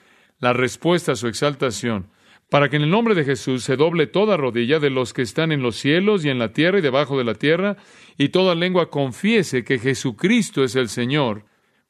La 0.40 0.52
respuesta 0.52 1.12
a 1.12 1.16
su 1.16 1.28
exaltación. 1.28 2.11
Para 2.50 2.68
que 2.68 2.76
en 2.76 2.83
el 2.83 2.90
nombre 2.90 3.14
de 3.14 3.24
Jesús 3.24 3.64
se 3.64 3.76
doble 3.76 4.07
toda 4.07 4.37
rodilla 4.37 4.78
de 4.78 4.90
los 4.90 5.12
que 5.12 5.22
están 5.22 5.52
en 5.52 5.62
los 5.62 5.76
cielos 5.76 6.24
y 6.24 6.31
en 6.31 6.38
la 6.38 6.52
tierra 6.52 6.78
y 6.78 6.83
debajo 6.83 7.16
de 7.18 7.24
la 7.24 7.35
tierra, 7.35 7.76
y 8.16 8.31
toda 8.31 8.54
lengua 8.54 8.90
confiese 8.90 9.64
que 9.64 9.78
Jesucristo 9.78 10.64
es 10.64 10.74
el 10.74 10.88
Señor. 10.88 11.44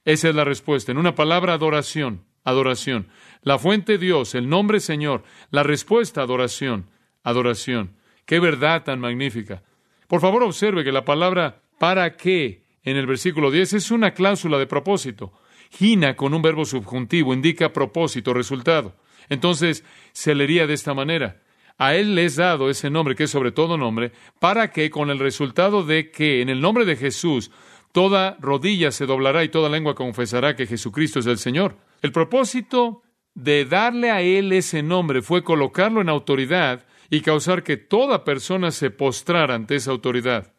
Esa 0.05 0.29
es 0.29 0.35
la 0.35 0.45
respuesta. 0.45 0.93
En 0.93 0.99
una 0.99 1.15
palabra, 1.15 1.55
adoración. 1.55 2.25
Adoración. 2.45 3.09
La 3.43 3.59
fuente 3.59 3.99
Dios, 3.99 4.35
el 4.35 4.49
nombre 4.49 4.81
Señor. 4.81 5.23
La 5.51 5.63
respuesta, 5.63 6.23
adoración. 6.23 6.87
Adoración. 7.23 7.97
Qué 8.25 8.41
verdad 8.41 8.85
tan 8.85 9.01
magnífica. 9.01 9.63
Por 10.07 10.21
favor, 10.21 10.43
observe 10.43 10.85
que 10.85 10.93
la 10.93 11.05
palabra 11.05 11.63
para 11.79 12.17
qué 12.17 12.65
en 12.83 12.97
el 12.97 13.07
versículo 13.07 13.51
10 13.51 13.75
es 13.75 13.91
una 13.91 14.13
cláusula 14.13 14.59
de 14.59 14.67
propósito. 14.67 15.33
Gina 15.71 16.17
con 16.17 16.33
un 16.33 16.41
verbo 16.41 16.65
subjuntivo 16.65 17.35
indica 17.35 17.73
propósito, 17.73 18.33
resultado. 18.33 18.95
Entonces, 19.29 19.85
se 20.13 20.35
leería 20.35 20.67
de 20.67 20.75
esta 20.75 20.95
manera. 20.95 21.43
A 21.77 21.95
él 21.95 22.15
le 22.15 22.25
es 22.25 22.37
dado 22.37 22.71
ese 22.71 22.91
nombre 22.91 23.15
que 23.15 23.25
es 23.25 23.31
sobre 23.31 23.53
todo 23.53 23.77
nombre, 23.77 24.13
para 24.41 24.73
que 24.73 24.91
con 24.91 25.11
el 25.11 25.19
resultado 25.19 25.85
de 25.85 26.11
que 26.11 26.41
en 26.41 26.49
el 26.49 26.61
nombre 26.61 26.85
de 26.85 26.97
Jesús 26.97 27.51
toda 27.99 28.37
rodilla 28.39 28.93
se 28.93 29.07
doblará 29.07 29.43
y 29.43 29.49
toda 29.49 29.69
lengua 29.69 29.97
confesará 29.97 30.55
que 30.55 30.69
Jesucristo 30.69 31.19
es 31.19 31.27
el 31.27 31.37
Señor. 31.37 31.79
El 32.01 32.13
propósito 32.13 33.03
de 33.35 33.65
darle 33.65 34.13
a 34.13 34.21
él 34.21 34.53
ese 34.53 34.85
nombre 34.85 35.21
fue 35.21 35.43
colocarlo 35.43 36.01
en 36.01 36.09
autoridad 36.09 36.87
y 37.11 37.23
causar 37.23 37.65
que 37.65 37.77
toda 37.77 38.23
persona 38.23 38.71
se 38.71 38.93
postrara 38.93 39.57
ante 39.57 39.75
esa 39.75 39.91
autoridad. 39.91 40.53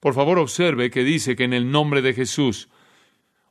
Por 0.00 0.14
favor, 0.14 0.40
observe 0.40 0.90
que 0.90 1.04
dice 1.04 1.36
que 1.36 1.44
en 1.44 1.52
el 1.52 1.70
nombre 1.70 2.02
de 2.02 2.12
Jesús. 2.12 2.68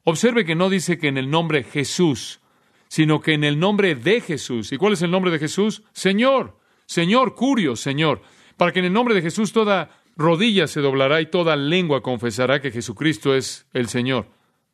Observe 0.04 0.44
que 0.44 0.56
no 0.56 0.70
dice 0.70 0.98
que 0.98 1.08
en 1.08 1.18
el 1.18 1.30
nombre 1.30 1.64
Jesús, 1.64 2.42
sino 2.90 3.22
que 3.22 3.36
en 3.36 3.46
el 3.46 3.58
nombre 3.58 3.96
de 3.96 4.20
Jesús. 4.20 4.74
¿Y 4.74 4.78
cuál 4.78 4.92
es 4.92 5.02
el 5.02 5.12
nombre 5.12 5.32
de 5.32 5.40
Jesús? 5.40 5.84
Señor, 5.94 6.60
Señor, 6.88 7.36
Curio, 7.36 7.78
Señor. 7.78 8.22
Para 8.58 8.74
que 8.74 8.80
en 8.80 8.86
el 8.86 8.94
nombre 8.94 9.16
de 9.16 9.22
Jesús 9.22 9.54
toda 9.54 10.03
rodilla 10.16 10.68
se 10.68 10.82
doblará 10.82 11.22
y 11.22 11.28
toda 11.28 11.56
lengua 11.56 12.02
confesará 12.02 12.62
que 12.62 12.72
Jesucristo 12.72 13.36
es 13.36 13.68
el 13.74 13.88
Señor. 13.88 14.28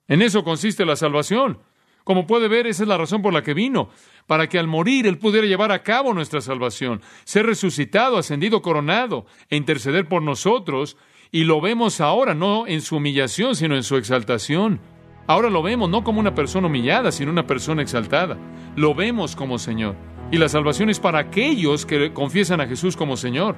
En 0.08 0.22
eso 0.22 0.44
consiste 0.44 0.86
la 0.86 0.96
salvación. 0.96 1.60
Como 2.04 2.26
puede 2.26 2.48
ver, 2.48 2.66
esa 2.66 2.84
es 2.84 2.90
la 2.90 2.98
razón 2.98 3.22
por 3.22 3.34
la 3.34 3.44
que 3.44 3.54
vino, 3.54 3.90
para 4.26 4.48
que 4.48 4.58
al 4.58 4.68
morir 4.68 5.06
Él 5.06 5.20
pudiera 5.20 5.46
llevar 5.46 5.72
a 5.72 5.84
cabo 5.84 6.14
nuestra 6.14 6.42
salvación, 6.42 7.02
ser 7.24 7.46
resucitado, 7.46 8.18
ascendido, 8.18 8.62
coronado 8.64 9.28
e 9.50 9.56
interceder 9.56 10.08
por 10.08 10.24
nosotros, 10.24 10.98
y 11.32 11.44
lo 11.44 11.62
vemos 11.62 12.02
ahora 12.02 12.34
no 12.34 12.66
en 12.66 12.82
su 12.82 12.96
humillación, 12.96 13.56
sino 13.56 13.76
en 13.76 13.84
su 13.84 13.96
exaltación. 13.96 14.82
Ahora 15.28 15.52
lo 15.52 15.62
vemos 15.62 15.88
no 15.92 16.04
como 16.04 16.20
una 16.20 16.34
persona 16.34 16.66
humillada, 16.66 17.12
sino 17.12 17.32
una 17.32 17.46
persona 17.46 17.84
exaltada. 17.84 18.40
Lo 18.76 18.96
vemos 18.96 19.36
como 19.36 19.60
Señor. 19.60 19.96
Y 20.32 20.38
la 20.38 20.50
salvación 20.50 20.90
es 20.90 21.00
para 21.00 21.20
aquellos 21.20 21.86
que 21.86 22.12
confiesan 22.14 22.62
a 22.62 22.68
Jesús 22.68 22.98
como 22.98 23.16
Señor. 23.16 23.56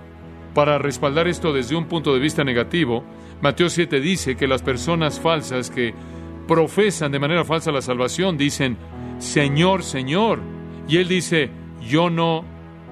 Para 0.53 0.77
respaldar 0.77 1.27
esto 1.27 1.53
desde 1.53 1.75
un 1.75 1.85
punto 1.85 2.13
de 2.13 2.19
vista 2.19 2.43
negativo, 2.43 3.03
Mateo 3.41 3.69
7 3.69 4.01
dice 4.01 4.35
que 4.35 4.47
las 4.47 4.61
personas 4.61 5.19
falsas 5.19 5.69
que 5.69 5.93
profesan 6.47 7.11
de 7.11 7.19
manera 7.19 7.45
falsa 7.45 7.71
la 7.71 7.81
salvación 7.81 8.37
dicen, 8.37 8.77
Señor, 9.17 9.83
Señor. 9.83 10.39
Y 10.87 10.97
Él 10.97 11.07
dice, 11.07 11.49
yo 11.87 12.09
no 12.09 12.43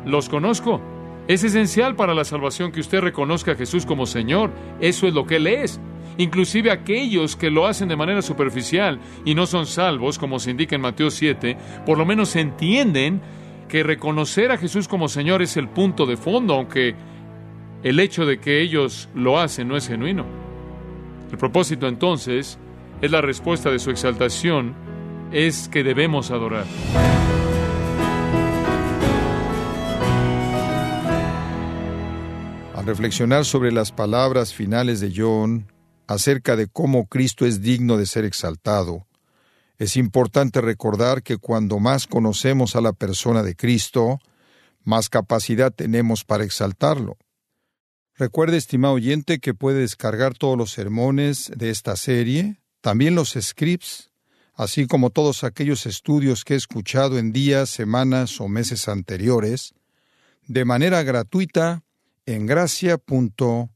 los 0.06 0.30
conozco. 0.30 0.82
Es 1.28 1.44
esencial 1.44 1.96
para 1.96 2.14
la 2.14 2.24
salvación 2.24 2.72
que 2.72 2.80
usted 2.80 3.02
reconozca 3.02 3.52
a 3.52 3.56
Jesús 3.56 3.86
como 3.86 4.06
Señor. 4.06 4.52
Eso 4.80 5.08
es 5.08 5.14
lo 5.14 5.26
que 5.26 5.36
Él 5.36 5.48
es. 5.48 5.82
Inclusive 6.18 6.72
aquellos 6.72 7.36
que 7.36 7.50
lo 7.50 7.68
hacen 7.68 7.90
de 7.90 7.96
manera 7.96 8.22
superficial 8.22 9.00
y 9.26 9.36
no 9.36 9.46
son 9.46 9.66
salvos, 9.66 10.18
como 10.18 10.40
se 10.40 10.52
indica 10.52 10.76
en 10.76 10.82
Mateo 10.82 11.12
7, 11.12 11.58
por 11.86 11.98
lo 11.98 12.06
menos 12.06 12.36
entienden 12.36 13.22
que 13.68 13.84
reconocer 13.84 14.52
a 14.52 14.58
Jesús 14.58 14.88
como 14.88 15.08
Señor 15.08 15.42
es 15.42 15.56
el 15.56 15.70
punto 15.70 16.06
de 16.06 16.18
fondo, 16.18 16.56
aunque 16.56 16.96
el 17.84 18.00
hecho 18.00 18.26
de 18.26 18.40
que 18.40 18.62
ellos 18.62 19.10
lo 19.16 19.40
hacen 19.40 19.68
no 19.68 19.78
es 19.78 19.88
genuino. 19.88 20.26
El 21.32 21.38
propósito 21.38 21.88
entonces 21.88 22.58
es 23.02 23.12
la 23.12 23.22
respuesta 23.22 23.72
de 23.72 23.80
su 23.80 23.92
exaltación, 23.92 24.76
es 25.32 25.70
que 25.70 25.84
debemos 25.84 26.32
adorar. 26.32 26.66
Al 32.76 32.86
reflexionar 32.86 33.46
sobre 33.46 33.72
las 33.72 33.92
palabras 33.92 34.54
finales 34.54 35.00
de 35.00 35.14
John 35.16 35.72
acerca 36.08 36.56
de 36.56 36.68
cómo 36.68 37.06
Cristo 37.06 37.46
es 37.46 37.62
digno 37.62 37.98
de 37.98 38.06
ser 38.06 38.26
exaltado, 38.26 39.06
es 39.78 39.96
importante 39.96 40.60
recordar 40.60 41.24
que 41.24 41.38
cuando 41.38 41.80
más 41.80 42.08
conocemos 42.08 42.76
a 42.76 42.82
la 42.82 42.92
persona 42.92 43.44
de 43.44 43.56
Cristo, 43.56 44.20
más 44.84 45.08
capacidad 45.08 45.72
tenemos 45.72 46.26
para 46.26 46.44
exaltarlo. 46.44 47.16
Recuerde, 48.20 48.58
estimado 48.58 48.96
oyente, 48.96 49.40
que 49.40 49.54
puede 49.54 49.80
descargar 49.80 50.38
todos 50.38 50.58
los 50.58 50.72
sermones 50.72 51.54
de 51.56 51.70
esta 51.70 51.96
serie, 51.96 52.60
también 52.82 53.16
los 53.16 53.38
scripts, 53.40 54.12
así 54.56 54.88
como 54.88 55.10
todos 55.10 55.46
aquellos 55.46 55.86
estudios 55.86 56.44
que 56.44 56.56
he 56.56 56.58
escuchado 56.58 57.18
en 57.18 57.32
días, 57.32 57.70
semanas 57.70 58.42
o 58.42 58.50
meses 58.50 58.90
anteriores, 58.90 59.74
de 60.46 60.66
manera 60.66 61.02
gratuita 61.04 61.86
en 62.26 62.46
gracia.org. 62.46 63.70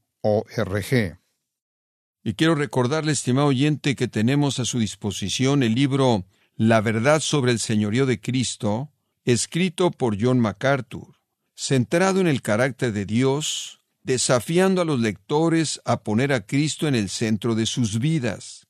Y 2.22 2.34
quiero 2.34 2.54
recordarle, 2.54 3.12
estimado 3.12 3.46
oyente, 3.46 3.96
que 3.96 4.08
tenemos 4.08 4.58
a 4.58 4.66
su 4.66 4.78
disposición 4.78 5.62
el 5.62 5.74
libro 5.74 6.26
La 6.54 6.82
verdad 6.82 7.20
sobre 7.20 7.50
el 7.50 7.60
señorío 7.60 8.04
de 8.04 8.20
Cristo, 8.20 8.92
escrito 9.24 9.90
por 9.90 10.22
John 10.22 10.38
MacArthur, 10.38 11.14
centrado 11.54 12.20
en 12.20 12.26
el 12.26 12.42
carácter 12.42 12.92
de 12.92 13.06
Dios, 13.06 13.80
desafiando 14.04 14.82
a 14.82 14.84
los 14.84 15.00
lectores 15.00 15.80
a 15.84 16.02
poner 16.02 16.32
a 16.32 16.46
Cristo 16.46 16.86
en 16.86 16.94
el 16.94 17.08
centro 17.08 17.54
de 17.54 17.66
sus 17.66 17.98
vidas. 17.98 18.68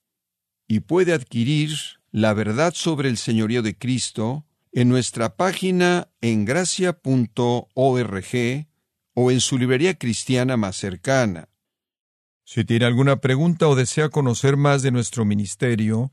Y 0.67 0.81
puede 0.81 1.13
adquirir 1.13 1.77
la 2.11 2.33
verdad 2.33 2.73
sobre 2.75 3.09
el 3.09 3.19
señorío 3.19 3.61
de 3.63 3.77
Cristo 3.77 4.47
en 4.73 4.89
nuestra 4.89 5.37
página 5.37 6.09
en 6.21 6.45
gracia.org 6.45 6.97
o 9.15 9.31
en 9.31 9.41
su 9.41 9.59
librería 9.59 9.95
cristiana 9.95 10.57
más 10.57 10.77
cercana. 10.77 11.49
Si 12.45 12.65
tiene 12.65 12.85
alguna 12.85 13.17
pregunta 13.17 13.69
o 13.69 13.75
desea 13.75 14.09
conocer 14.11 14.57
más 14.57 14.83
de 14.83 14.91
nuestro 14.91 15.25
ministerio, 15.25 16.13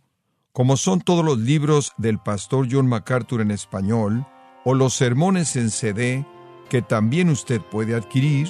como 0.52 0.78
son 0.78 1.02
todos 1.02 1.24
los 1.24 1.40
libros 1.40 1.94
del 1.98 2.20
pastor 2.20 2.68
John 2.70 2.88
MacArthur 2.88 3.42
en 3.42 3.52
español, 3.52 4.26
o 4.64 4.74
los 4.74 4.94
sermones 4.94 5.56
en 5.56 5.72
CD, 5.72 6.26
que 6.70 6.82
también 6.82 7.30
usted 7.30 7.62
puede 7.62 7.96
adquirir, 7.96 8.50